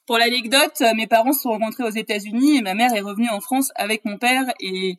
Pour 0.07 0.19
l'anecdote, 0.19 0.83
mes 0.97 1.07
parents 1.07 1.33
se 1.33 1.43
sont 1.43 1.51
rencontrés 1.51 1.85
aux 1.85 1.91
États-Unis 1.91 2.57
et 2.57 2.63
ma 2.63 2.75
mère 2.75 2.93
est 2.95 3.01
revenue 3.01 3.29
en 3.31 3.41
France 3.41 3.71
avec 3.77 4.05
mon 4.05 4.19
père 4.19 4.45
et, 4.61 4.97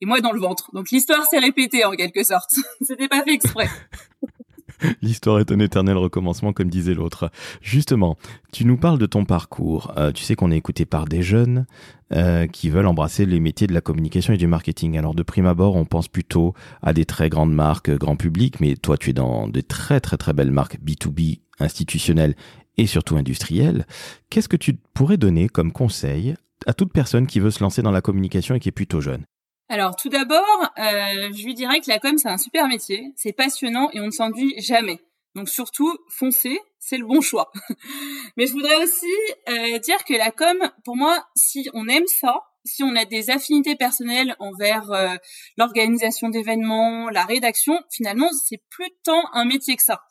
et 0.00 0.06
moi 0.06 0.20
dans 0.20 0.32
le 0.32 0.40
ventre. 0.40 0.70
Donc 0.72 0.90
l'histoire 0.90 1.26
s'est 1.26 1.38
répétée 1.38 1.84
en 1.84 1.92
quelque 1.92 2.24
sorte. 2.24 2.50
C'était 2.80 3.08
pas 3.08 3.22
fait 3.22 3.34
exprès. 3.34 3.68
L'histoire 5.02 5.40
est 5.40 5.52
un 5.52 5.58
éternel 5.58 5.96
recommencement, 5.96 6.52
comme 6.52 6.68
disait 6.68 6.94
l'autre. 6.94 7.30
Justement, 7.60 8.16
tu 8.52 8.64
nous 8.64 8.76
parles 8.76 8.98
de 8.98 9.06
ton 9.06 9.24
parcours. 9.24 9.92
Euh, 9.96 10.12
tu 10.12 10.22
sais 10.22 10.34
qu'on 10.34 10.50
est 10.50 10.56
écouté 10.56 10.84
par 10.84 11.06
des 11.06 11.22
jeunes 11.22 11.66
euh, 12.12 12.46
qui 12.46 12.70
veulent 12.70 12.86
embrasser 12.86 13.26
les 13.26 13.40
métiers 13.40 13.66
de 13.66 13.74
la 13.74 13.80
communication 13.80 14.32
et 14.32 14.36
du 14.36 14.46
marketing. 14.46 14.98
Alors 14.98 15.14
de 15.14 15.22
prime 15.22 15.46
abord, 15.46 15.76
on 15.76 15.84
pense 15.84 16.08
plutôt 16.08 16.54
à 16.82 16.92
des 16.92 17.04
très 17.04 17.28
grandes 17.28 17.54
marques 17.54 17.88
euh, 17.88 17.98
grand 17.98 18.16
public, 18.16 18.60
mais 18.60 18.76
toi, 18.76 18.96
tu 18.96 19.10
es 19.10 19.14
dans 19.14 19.48
de 19.48 19.60
très 19.60 20.00
très 20.00 20.16
très 20.16 20.32
belles 20.32 20.50
marques 20.50 20.78
B2B, 20.84 21.40
institutionnelles 21.60 22.34
et 22.76 22.86
surtout 22.86 23.16
industrielles. 23.16 23.86
Qu'est-ce 24.30 24.48
que 24.48 24.56
tu 24.56 24.74
pourrais 24.94 25.16
donner 25.16 25.48
comme 25.48 25.72
conseil 25.72 26.34
à 26.66 26.72
toute 26.72 26.92
personne 26.92 27.26
qui 27.26 27.40
veut 27.40 27.50
se 27.50 27.62
lancer 27.62 27.82
dans 27.82 27.90
la 27.90 28.00
communication 28.00 28.54
et 28.54 28.60
qui 28.60 28.68
est 28.68 28.72
plutôt 28.72 29.00
jeune? 29.00 29.24
Alors 29.68 29.96
tout 29.96 30.08
d'abord, 30.08 30.72
euh, 30.78 31.32
je 31.32 31.44
lui 31.44 31.54
dirais 31.54 31.80
que 31.80 31.88
la 31.88 31.98
com 31.98 32.18
c'est 32.18 32.28
un 32.28 32.38
super 32.38 32.68
métier, 32.68 33.12
c'est 33.16 33.32
passionnant 33.32 33.88
et 33.92 34.00
on 34.00 34.06
ne 34.06 34.10
s'ennuie 34.10 34.54
jamais. 34.60 35.00
Donc 35.34 35.48
surtout, 35.48 35.96
foncez, 36.10 36.60
c'est 36.78 36.98
le 36.98 37.06
bon 37.06 37.20
choix. 37.20 37.50
Mais 38.36 38.46
je 38.46 38.52
voudrais 38.52 38.76
aussi 38.76 39.06
euh, 39.48 39.78
dire 39.78 40.04
que 40.04 40.14
la 40.14 40.30
com, 40.30 40.56
pour 40.84 40.96
moi, 40.96 41.26
si 41.34 41.68
on 41.72 41.88
aime 41.88 42.06
ça, 42.06 42.44
si 42.64 42.82
on 42.82 42.94
a 42.94 43.04
des 43.04 43.30
affinités 43.30 43.74
personnelles 43.74 44.36
envers 44.38 44.92
euh, 44.92 45.14
l'organisation 45.56 46.28
d'événements, 46.28 47.10
la 47.10 47.24
rédaction, 47.24 47.78
finalement, 47.90 48.28
c'est 48.32 48.62
plus 48.70 48.90
tant 49.02 49.22
un 49.32 49.44
métier 49.44 49.76
que 49.76 49.82
ça. 49.82 50.02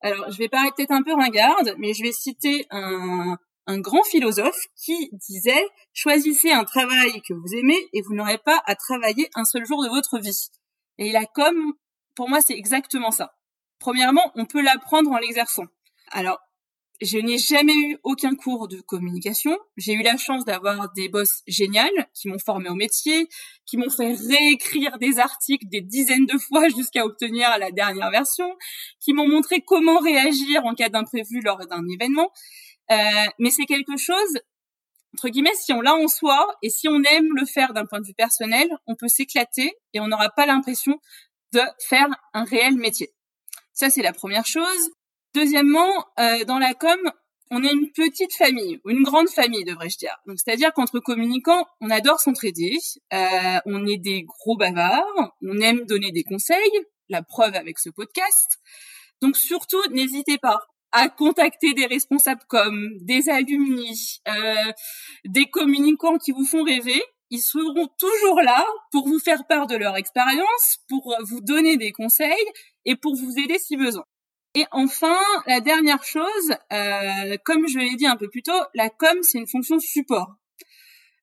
Alors, 0.00 0.30
je 0.30 0.36
vais 0.36 0.48
paraître 0.48 0.74
peut-être 0.76 0.92
un 0.92 1.02
peu 1.02 1.14
ringarde, 1.14 1.74
mais 1.78 1.94
je 1.94 2.02
vais 2.02 2.12
citer 2.12 2.66
un, 2.70 3.38
un 3.66 3.80
grand 3.80 4.02
philosophe 4.04 4.66
qui 4.76 5.10
disait 5.12 5.66
choisissez 5.92 6.50
un 6.50 6.64
travail 6.64 7.20
que 7.22 7.34
vous 7.34 7.54
aimez 7.54 7.78
et 7.92 8.02
vous 8.02 8.14
n'aurez 8.14 8.38
pas 8.38 8.62
à 8.66 8.74
travailler 8.74 9.28
un 9.34 9.44
seul 9.44 9.64
jour 9.64 9.82
de 9.82 9.88
votre 9.88 10.18
vie. 10.18 10.50
Et 10.98 11.12
la 11.12 11.26
com, 11.26 11.56
pour 12.14 12.28
moi, 12.28 12.40
c'est 12.40 12.54
exactement 12.54 13.10
ça. 13.10 13.34
Premièrement, 13.78 14.32
on 14.34 14.46
peut 14.46 14.62
l'apprendre 14.62 15.10
en 15.10 15.18
l'exerçant. 15.18 15.66
Alors, 16.10 16.38
je 17.00 17.18
n'ai 17.18 17.38
jamais 17.38 17.74
eu 17.74 17.98
aucun 18.04 18.36
cours 18.36 18.68
de 18.68 18.80
communication. 18.80 19.58
J'ai 19.76 19.94
eu 19.94 20.02
la 20.02 20.16
chance 20.16 20.44
d'avoir 20.44 20.92
des 20.92 21.08
boss 21.08 21.42
géniales 21.46 22.08
qui 22.14 22.28
m'ont 22.28 22.38
formé 22.38 22.68
au 22.68 22.74
métier, 22.74 23.28
qui 23.66 23.76
m'ont 23.76 23.90
fait 23.90 24.14
réécrire 24.14 24.96
des 24.98 25.18
articles 25.18 25.66
des 25.68 25.80
dizaines 25.80 26.26
de 26.26 26.38
fois 26.38 26.68
jusqu'à 26.68 27.04
obtenir 27.04 27.48
la 27.58 27.72
dernière 27.72 28.10
version, 28.10 28.48
qui 29.00 29.12
m'ont 29.12 29.28
montré 29.28 29.60
comment 29.60 29.98
réagir 29.98 30.64
en 30.64 30.74
cas 30.74 30.88
d'imprévu 30.88 31.40
lors 31.42 31.66
d'un 31.66 31.84
événement. 31.88 32.30
Euh, 32.90 33.26
mais 33.38 33.50
c'est 33.50 33.64
quelque 33.64 33.96
chose, 33.96 34.38
entre 35.14 35.28
guillemets, 35.28 35.54
si 35.54 35.72
on 35.72 35.80
l'a 35.80 35.94
en 35.94 36.08
soi 36.08 36.54
et 36.62 36.70
si 36.70 36.88
on 36.88 37.02
aime 37.02 37.28
le 37.36 37.46
faire 37.46 37.72
d'un 37.72 37.86
point 37.86 38.00
de 38.00 38.06
vue 38.06 38.14
personnel, 38.14 38.68
on 38.86 38.94
peut 38.94 39.08
s'éclater 39.08 39.72
et 39.92 40.00
on 40.00 40.08
n'aura 40.08 40.30
pas 40.30 40.46
l'impression 40.46 40.98
de 41.52 41.60
faire 41.88 42.08
un 42.32 42.44
réel 42.44 42.76
métier. 42.76 43.14
Ça, 43.72 43.90
c'est 43.90 44.02
la 44.02 44.12
première 44.12 44.46
chose. 44.46 44.90
Deuxièmement, 45.34 45.90
euh, 46.18 46.44
dans 46.44 46.58
la 46.58 46.74
com, 46.74 46.98
on 47.50 47.62
est 47.62 47.72
une 47.72 47.90
petite 47.92 48.32
famille, 48.34 48.80
ou 48.84 48.90
une 48.90 49.02
grande 49.02 49.28
famille, 49.28 49.64
devrais-je 49.64 49.98
dire. 49.98 50.16
Donc, 50.26 50.38
c'est-à-dire 50.38 50.72
qu'entre 50.72 50.98
communicants, 51.00 51.66
on 51.80 51.90
adore 51.90 52.18
s'entraider, 52.20 52.76
euh, 53.12 53.58
on 53.66 53.86
est 53.86 53.98
des 53.98 54.22
gros 54.22 54.56
bavards, 54.56 55.04
on 55.42 55.58
aime 55.60 55.84
donner 55.86 56.10
des 56.10 56.24
conseils, 56.24 56.80
la 57.08 57.22
preuve 57.22 57.54
avec 57.54 57.78
ce 57.78 57.90
podcast. 57.90 58.58
Donc, 59.20 59.36
surtout, 59.36 59.82
n'hésitez 59.90 60.38
pas 60.38 60.60
à 60.94 61.08
contacter 61.08 61.74
des 61.74 61.86
responsables 61.86 62.44
comme 62.48 62.96
des 63.00 63.28
alumni, 63.28 64.20
euh, 64.28 64.72
des 65.24 65.46
communicants 65.46 66.18
qui 66.18 66.30
vous 66.30 66.46
font 66.46 66.62
rêver. 66.62 67.02
Ils 67.30 67.42
seront 67.42 67.88
toujours 67.98 68.40
là 68.42 68.64
pour 68.92 69.08
vous 69.08 69.18
faire 69.18 69.44
part 69.48 69.66
de 69.66 69.76
leur 69.76 69.96
expérience, 69.96 70.78
pour 70.88 71.16
vous 71.24 71.40
donner 71.40 71.76
des 71.76 71.90
conseils 71.90 72.46
et 72.84 72.94
pour 72.94 73.16
vous 73.16 73.32
aider 73.38 73.58
si 73.58 73.76
besoin. 73.76 74.04
Et 74.54 74.66
enfin, 74.70 75.18
la 75.48 75.60
dernière 75.60 76.04
chose, 76.04 76.54
euh, 76.72 77.36
comme 77.44 77.66
je 77.66 77.78
l'ai 77.78 77.96
dit 77.96 78.06
un 78.06 78.16
peu 78.16 78.28
plus 78.28 78.42
tôt, 78.42 78.52
la 78.74 78.88
com, 78.88 79.18
c'est 79.22 79.38
une 79.38 79.48
fonction 79.48 79.80
support. 79.80 80.36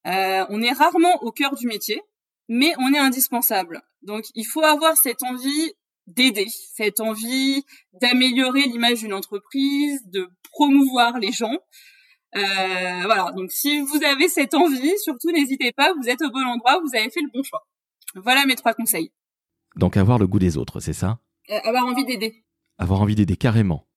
Euh, 0.06 0.46
on 0.50 0.62
est 0.62 0.74
rarement 0.74 1.24
au 1.24 1.32
cœur 1.32 1.56
du 1.56 1.66
métier, 1.66 2.02
mais 2.50 2.74
on 2.78 2.94
est 2.94 3.00
indispensable. 3.00 3.82
Donc, 4.02 4.26
il 4.36 4.44
faut 4.44 4.64
avoir 4.64 4.98
cette 4.98 5.24
envie 5.24 5.74
d'aider, 6.08 6.48
cette 6.74 7.00
envie 7.00 7.64
d'améliorer 7.94 8.62
l'image 8.62 9.00
d'une 9.00 9.14
entreprise, 9.14 10.02
de 10.08 10.28
promouvoir 10.52 11.20
les 11.20 11.32
gens. 11.32 11.58
Euh, 12.36 13.02
voilà, 13.04 13.32
donc 13.36 13.52
si 13.52 13.82
vous 13.82 14.04
avez 14.04 14.30
cette 14.30 14.54
envie, 14.54 14.98
surtout 15.00 15.32
n'hésitez 15.32 15.72
pas, 15.72 15.94
vous 15.94 16.10
êtes 16.10 16.22
au 16.22 16.30
bon 16.30 16.46
endroit, 16.46 16.80
vous 16.82 16.96
avez 16.96 17.10
fait 17.10 17.22
le 17.22 17.30
bon 17.34 17.44
choix. 17.44 17.68
Voilà 18.16 18.46
mes 18.46 18.56
trois 18.56 18.74
conseils. 18.74 19.12
Donc 19.76 19.98
avoir 19.98 20.18
le 20.18 20.28
goût 20.28 20.40
des 20.40 20.58
autres, 20.58 20.80
c'est 20.80 20.94
ça? 20.94 21.20
Euh, 21.50 21.60
Avoir 21.64 21.86
envie 21.86 22.06
d'aider. 22.06 22.44
Avoir 22.78 23.02
envie 23.02 23.16
d'aider 23.16 23.36
carrément. 23.36 23.88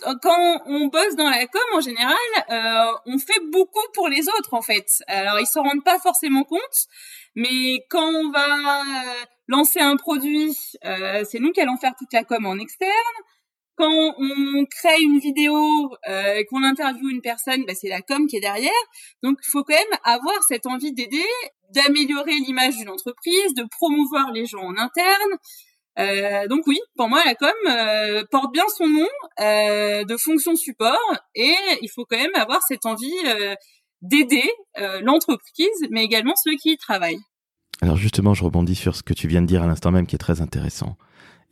Quand 0.00 0.62
on 0.66 0.88
bosse 0.88 1.14
dans 1.16 1.30
la 1.30 1.46
com, 1.46 1.62
en 1.74 1.80
général, 1.80 2.16
euh, 2.50 2.98
on 3.06 3.18
fait 3.18 3.40
beaucoup 3.52 3.86
pour 3.94 4.08
les 4.08 4.28
autres, 4.28 4.52
en 4.52 4.60
fait. 4.60 4.88
Alors, 5.06 5.38
ils 5.38 5.46
s'en 5.46 5.62
rendent 5.62 5.84
pas 5.84 6.00
forcément 6.00 6.42
compte, 6.42 6.88
mais 7.36 7.86
quand 7.88 8.04
on 8.04 8.30
va 8.30 9.04
lancer 9.46 9.80
un 9.80 9.96
produit, 9.96 10.56
euh, 10.84 11.24
c'est 11.30 11.38
nous 11.38 11.52
qui 11.52 11.60
allons 11.60 11.76
faire 11.76 11.94
toute 11.98 12.12
la 12.12 12.24
com 12.24 12.46
en 12.46 12.58
externe 12.58 12.90
quand 13.76 14.14
on 14.18 14.64
crée 14.66 15.00
une 15.00 15.18
vidéo 15.18 15.90
euh, 16.08 16.34
et 16.34 16.44
qu'on 16.46 16.62
interviewe 16.62 17.10
une 17.10 17.20
personne, 17.20 17.64
bah, 17.66 17.74
c'est 17.74 17.88
la 17.88 18.02
com 18.02 18.26
qui 18.26 18.36
est 18.36 18.40
derrière. 18.40 18.70
Donc, 19.22 19.38
il 19.44 19.50
faut 19.50 19.64
quand 19.64 19.74
même 19.74 19.98
avoir 20.04 20.42
cette 20.46 20.66
envie 20.66 20.92
d'aider, 20.92 21.24
d'améliorer 21.70 22.34
l'image 22.34 22.76
d'une 22.76 22.90
entreprise, 22.90 23.54
de 23.54 23.64
promouvoir 23.70 24.32
les 24.32 24.46
gens 24.46 24.62
en 24.62 24.76
interne. 24.76 25.32
Euh, 25.96 26.48
donc 26.48 26.66
oui, 26.66 26.78
pour 26.96 27.08
moi, 27.08 27.22
la 27.24 27.34
com 27.34 27.52
euh, 27.68 28.24
porte 28.30 28.52
bien 28.52 28.64
son 28.76 28.88
nom 28.88 29.06
de 29.38 30.16
fonction 30.16 30.56
support 30.56 31.14
et 31.34 31.54
il 31.82 31.88
faut 31.88 32.04
quand 32.04 32.16
même 32.16 32.34
avoir 32.34 32.62
cette 32.62 32.86
envie 32.86 33.12
d'aider 34.02 34.48
l'entreprise, 35.02 35.86
mais 35.90 36.04
également 36.04 36.34
ceux 36.36 36.56
qui 36.56 36.72
y 36.72 36.76
travaillent. 36.76 37.22
Alors 37.82 37.96
justement, 37.96 38.34
je 38.34 38.44
rebondis 38.44 38.74
sur 38.74 38.96
ce 38.96 39.02
que 39.02 39.14
tu 39.14 39.28
viens 39.28 39.42
de 39.42 39.46
dire 39.46 39.62
à 39.62 39.66
l'instant 39.66 39.90
même 39.90 40.06
qui 40.06 40.14
est 40.14 40.18
très 40.18 40.40
intéressant. 40.40 40.96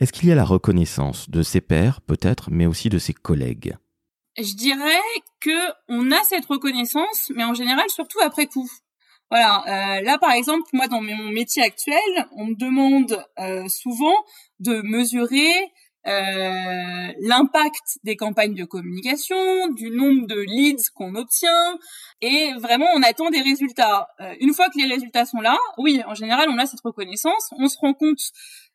Est-ce 0.00 0.12
qu'il 0.12 0.28
y 0.28 0.32
a 0.32 0.34
la 0.34 0.44
reconnaissance 0.44 1.30
de 1.30 1.42
ses 1.42 1.60
pairs, 1.60 2.00
peut-être, 2.00 2.50
mais 2.50 2.66
aussi 2.66 2.88
de 2.88 2.98
ses 2.98 3.12
collègues? 3.12 3.76
Je 4.38 4.54
dirais 4.54 5.00
que 5.40 5.72
on 5.88 6.10
a 6.10 6.22
cette 6.24 6.46
reconnaissance, 6.46 7.30
mais 7.34 7.44
en 7.44 7.54
général 7.54 7.84
surtout 7.90 8.18
après 8.20 8.46
coup. 8.46 8.68
Voilà, 9.30 9.62
euh, 9.66 10.02
là 10.02 10.18
par 10.18 10.32
exemple, 10.32 10.68
moi 10.72 10.88
dans 10.88 11.02
mon 11.02 11.30
métier 11.30 11.62
actuel, 11.62 11.96
on 12.36 12.46
me 12.46 12.54
demande 12.54 13.24
euh, 13.38 13.66
souvent 13.68 14.14
de 14.58 14.80
mesurer 14.82 15.52
euh, 16.06 17.12
l'impact 17.20 17.98
des 18.02 18.16
campagnes 18.16 18.54
de 18.54 18.64
communication, 18.64 19.68
du 19.68 19.90
nombre 19.90 20.26
de 20.26 20.40
leads 20.40 20.90
qu'on 20.94 21.14
obtient, 21.14 21.78
et 22.20 22.52
vraiment 22.58 22.86
on 22.94 23.02
attend 23.02 23.30
des 23.30 23.40
résultats. 23.40 24.08
Euh, 24.20 24.34
une 24.40 24.52
fois 24.52 24.68
que 24.68 24.78
les 24.78 24.92
résultats 24.92 25.24
sont 25.24 25.40
là, 25.40 25.56
oui, 25.78 26.02
en 26.06 26.14
général 26.14 26.48
on 26.50 26.58
a 26.58 26.66
cette 26.66 26.80
reconnaissance, 26.84 27.50
on 27.58 27.68
se 27.68 27.78
rend 27.78 27.94
compte 27.94 28.32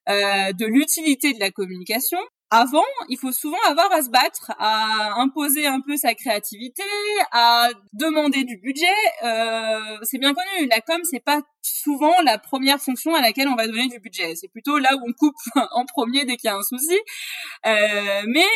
euh, 0.10 0.54
de 0.54 0.66
l'utilité 0.66 1.34
de 1.34 1.40
la 1.40 1.52
communication. 1.52 2.20
Avant, 2.50 2.86
il 3.10 3.18
faut 3.18 3.34
souvent 3.34 3.58
avoir 3.68 3.92
à 3.92 4.02
se 4.02 4.10
battre, 4.10 4.54
à 4.58 5.20
imposer 5.20 5.68
un 5.68 5.82
peu 5.82 5.98
sa 5.98 6.14
créativité, 6.14 6.84
à 7.32 7.68
demander 7.92 8.46
du 8.46 8.58
budget. 8.58 8.86
Euh, 9.24 9.98
c'est 10.04 10.18
bien 10.18 10.34
connu, 10.34 10.68
la 10.68 10.80
com 10.80 11.02
c'est 11.04 11.24
pas 11.24 11.42
souvent 11.62 12.14
la 12.24 12.38
première 12.38 12.80
fonction 12.80 13.14
à 13.16 13.22
laquelle 13.22 13.50
on 13.50 13.56
va 13.56 13.68
donner 13.68 13.90
du 13.90 14.00
budget. 14.00 14.36
C'est 14.36 14.48
plutôt 14.48 14.78
là 14.78 14.96
où 14.96 15.02
on 15.06 15.12
coupe 15.12 15.36
en 15.72 15.86
premier 15.86 16.24
dès 16.24 16.38
qu'il 16.38 16.48
y 16.50 16.52
a 16.52 16.56
un 16.56 16.64
souci. 16.64 16.98
Euh, 17.66 18.24
mais 18.28 18.48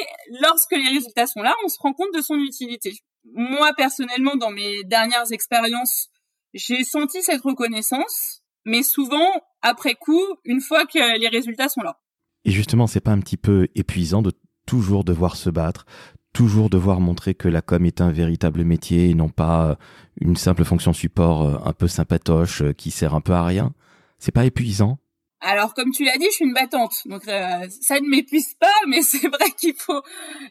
lorsque 0.42 0.72
les 0.72 0.88
résultats 0.88 1.28
sont 1.28 1.42
là, 1.42 1.54
on 1.66 1.68
se 1.68 1.78
rend 1.80 1.92
compte 1.92 2.14
de 2.14 2.22
son 2.22 2.36
utilité. 2.36 2.94
Moi 3.26 3.74
personnellement, 3.76 4.36
dans 4.36 4.52
mes 4.52 4.84
dernières 4.86 5.34
expériences, 5.34 6.08
j'ai 6.54 6.86
senti 6.86 7.22
cette 7.22 7.42
reconnaissance 7.42 8.42
mais 8.66 8.84
souvent 8.84 9.30
après 9.62 9.96
coup, 9.96 10.24
une 10.46 10.62
fois 10.62 10.86
que 10.86 11.20
les 11.20 11.28
résultats 11.28 11.70
sont 11.70 11.82
là. 11.82 12.01
Et 12.46 12.52
justement, 12.52 12.88
c'est 12.88 13.02
pas 13.02 13.12
un 13.12 13.20
petit 13.20 13.38
peu 13.38 13.68
épuisant 13.76 14.22
de 14.22 14.32
toujours 14.66 15.04
devoir 15.04 15.36
se 15.36 15.50
battre, 15.50 15.86
toujours 16.34 16.70
devoir 16.70 17.00
montrer 17.00 17.36
que 17.36 17.48
la 17.48 17.62
com 17.62 17.86
est 17.86 18.02
un 18.02 18.12
véritable 18.12 18.64
métier 18.64 19.10
et 19.10 19.14
non 19.14 19.30
pas 19.30 19.72
euh, 19.72 19.76
une 20.22 20.36
simple 20.36 20.64
fonction 20.64 20.94
support 20.94 21.44
euh, 21.44 21.58
un 21.66 21.74
peu 21.74 21.88
sympatoche 21.88 22.62
euh, 22.62 22.74
qui 22.74 22.92
sert 22.92 23.14
un 23.14 23.22
peu 23.22 23.34
à 23.34 23.44
rien? 23.44 23.74
C'est 24.18 24.32
pas 24.32 24.46
épuisant? 24.46 24.98
Alors, 25.44 25.74
comme 25.74 25.92
tu 25.92 26.04
l'as 26.04 26.18
dit, 26.18 26.26
je 26.26 26.36
suis 26.36 26.46
une 26.46 26.54
battante, 26.54 26.94
donc 27.06 27.24
ça 27.24 28.00
ne 28.00 28.08
m'épuise 28.08 28.54
pas, 28.60 28.68
mais 28.88 29.02
c'est 29.02 29.28
vrai 29.28 29.50
qu'il 29.60 29.74
faut, 29.74 30.04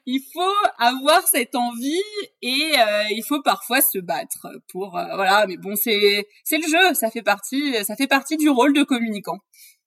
il 0.04 0.20
faut 0.34 0.68
avoir 0.78 1.24
cette 1.28 1.54
envie 1.54 2.02
et 2.42 2.72
il 3.10 3.22
faut 3.24 3.40
parfois 3.40 3.82
se 3.82 4.00
battre 4.00 4.48
pour, 4.72 4.90
voilà. 4.90 5.46
Mais 5.46 5.58
bon, 5.58 5.76
c'est, 5.76 6.26
c'est 6.42 6.58
le 6.58 6.66
jeu, 6.66 6.94
ça 6.94 7.08
fait 7.08 7.22
partie, 7.22 7.72
ça 7.84 7.94
fait 7.94 8.08
partie 8.08 8.36
du 8.36 8.48
rôle 8.48 8.72
de 8.72 8.82
communicant. 8.82 9.38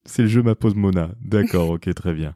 C'est 0.06 0.24
le 0.24 0.28
jeu 0.28 0.42
ma 0.42 0.56
pause 0.56 0.76
Mona. 0.76 1.12
D'accord, 1.22 1.70
ok, 1.72 1.94
très 1.94 2.14
bien. 2.14 2.36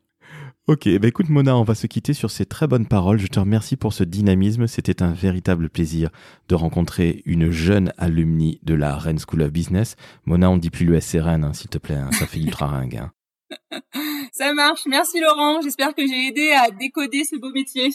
Ok, 0.67 0.83
ben 0.83 1.05
écoute 1.05 1.29
Mona, 1.29 1.55
on 1.55 1.63
va 1.63 1.75
se 1.75 1.87
quitter 1.87 2.13
sur 2.13 2.29
ces 2.29 2.45
très 2.45 2.67
bonnes 2.67 2.87
paroles. 2.87 3.19
Je 3.19 3.27
te 3.27 3.39
remercie 3.39 3.77
pour 3.77 3.93
ce 3.93 4.03
dynamisme. 4.03 4.67
C'était 4.67 5.01
un 5.01 5.13
véritable 5.13 5.69
plaisir 5.69 6.09
de 6.49 6.55
rencontrer 6.55 7.21
une 7.25 7.51
jeune 7.51 7.93
alumni 7.97 8.59
de 8.63 8.73
la 8.73 8.97
Rennes 8.97 9.19
School 9.19 9.43
of 9.43 9.51
Business. 9.51 9.95
Mona, 10.25 10.49
on 10.49 10.57
dit 10.57 10.69
plus 10.69 10.85
le 10.85 10.99
SRN, 10.99 11.45
hein, 11.45 11.53
s'il 11.53 11.69
te 11.69 11.77
plaît. 11.77 11.95
Hein. 11.95 12.11
ça 12.11 12.27
fait 12.27 12.39
ultra 12.39 12.67
ringue. 12.67 12.97
Hein. 12.97 13.13
Ça 14.33 14.53
marche. 14.53 14.81
Merci 14.87 15.21
Laurent. 15.21 15.61
J'espère 15.61 15.95
que 15.95 16.05
j'ai 16.05 16.27
aidé 16.27 16.51
à 16.51 16.69
décoder 16.69 17.23
ce 17.23 17.37
beau 17.37 17.51
métier. 17.51 17.89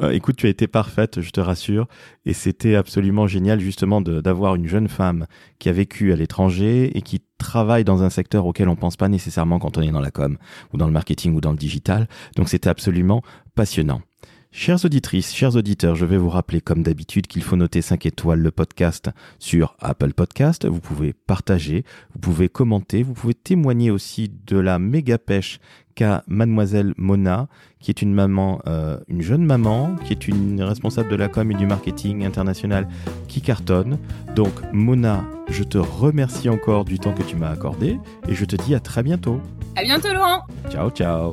Euh, 0.00 0.10
écoute, 0.10 0.36
tu 0.36 0.46
as 0.46 0.50
été 0.50 0.66
parfaite, 0.66 1.20
je 1.20 1.30
te 1.30 1.40
rassure, 1.40 1.86
et 2.24 2.32
c'était 2.32 2.76
absolument 2.76 3.26
génial 3.26 3.60
justement 3.60 4.00
d'avoir 4.00 4.54
une 4.54 4.66
jeune 4.66 4.88
femme 4.88 5.26
qui 5.58 5.68
a 5.68 5.72
vécu 5.72 6.12
à 6.12 6.16
l'étranger 6.16 6.96
et 6.96 7.02
qui 7.02 7.22
travaille 7.36 7.84
dans 7.84 8.02
un 8.02 8.10
secteur 8.10 8.46
auquel 8.46 8.68
on 8.68 8.76
pense 8.76 8.96
pas 8.96 9.08
nécessairement 9.08 9.58
quand 9.58 9.76
on 9.76 9.82
est 9.82 9.90
dans 9.90 10.00
la 10.00 10.10
com 10.10 10.38
ou 10.72 10.78
dans 10.78 10.86
le 10.86 10.92
marketing 10.92 11.34
ou 11.34 11.40
dans 11.40 11.50
le 11.50 11.58
digital. 11.58 12.08
Donc 12.36 12.48
c'était 12.48 12.70
absolument 12.70 13.22
passionnant. 13.54 14.00
Chères 14.54 14.84
auditrices, 14.84 15.34
chers 15.34 15.56
auditeurs, 15.56 15.94
je 15.96 16.04
vais 16.04 16.18
vous 16.18 16.28
rappeler 16.28 16.60
comme 16.60 16.82
d'habitude 16.82 17.26
qu'il 17.26 17.42
faut 17.42 17.56
noter 17.56 17.80
5 17.80 18.04
étoiles 18.04 18.40
le 18.40 18.50
podcast 18.50 19.08
sur 19.38 19.74
Apple 19.80 20.12
Podcast. 20.12 20.66
Vous 20.66 20.78
pouvez 20.78 21.14
partager, 21.14 21.84
vous 22.12 22.18
pouvez 22.20 22.50
commenter, 22.50 23.02
vous 23.02 23.14
pouvez 23.14 23.32
témoigner 23.32 23.90
aussi 23.90 24.30
de 24.46 24.58
la 24.58 24.78
méga 24.78 25.16
pêche 25.16 25.58
qu'a 25.94 26.22
mademoiselle 26.26 26.92
Mona, 26.98 27.48
qui 27.80 27.90
est 27.90 28.02
une 28.02 28.12
maman, 28.12 28.60
euh, 28.66 28.98
une 29.08 29.22
jeune 29.22 29.44
maman, 29.44 29.96
qui 30.04 30.12
est 30.12 30.28
une 30.28 30.62
responsable 30.62 31.08
de 31.08 31.16
la 31.16 31.28
com 31.28 31.50
et 31.50 31.54
du 31.54 31.66
marketing 31.66 32.26
international 32.26 32.86
qui 33.28 33.40
cartonne. 33.40 33.98
Donc 34.36 34.52
Mona, 34.74 35.24
je 35.48 35.62
te 35.62 35.78
remercie 35.78 36.50
encore 36.50 36.84
du 36.84 36.98
temps 36.98 37.14
que 37.14 37.22
tu 37.22 37.36
m'as 37.36 37.50
accordé 37.50 37.98
et 38.28 38.34
je 38.34 38.44
te 38.44 38.56
dis 38.56 38.74
à 38.74 38.80
très 38.80 39.02
bientôt. 39.02 39.40
À 39.76 39.82
bientôt 39.82 40.12
Laurent. 40.12 40.42
Ciao 40.70 40.90
ciao. 40.90 41.32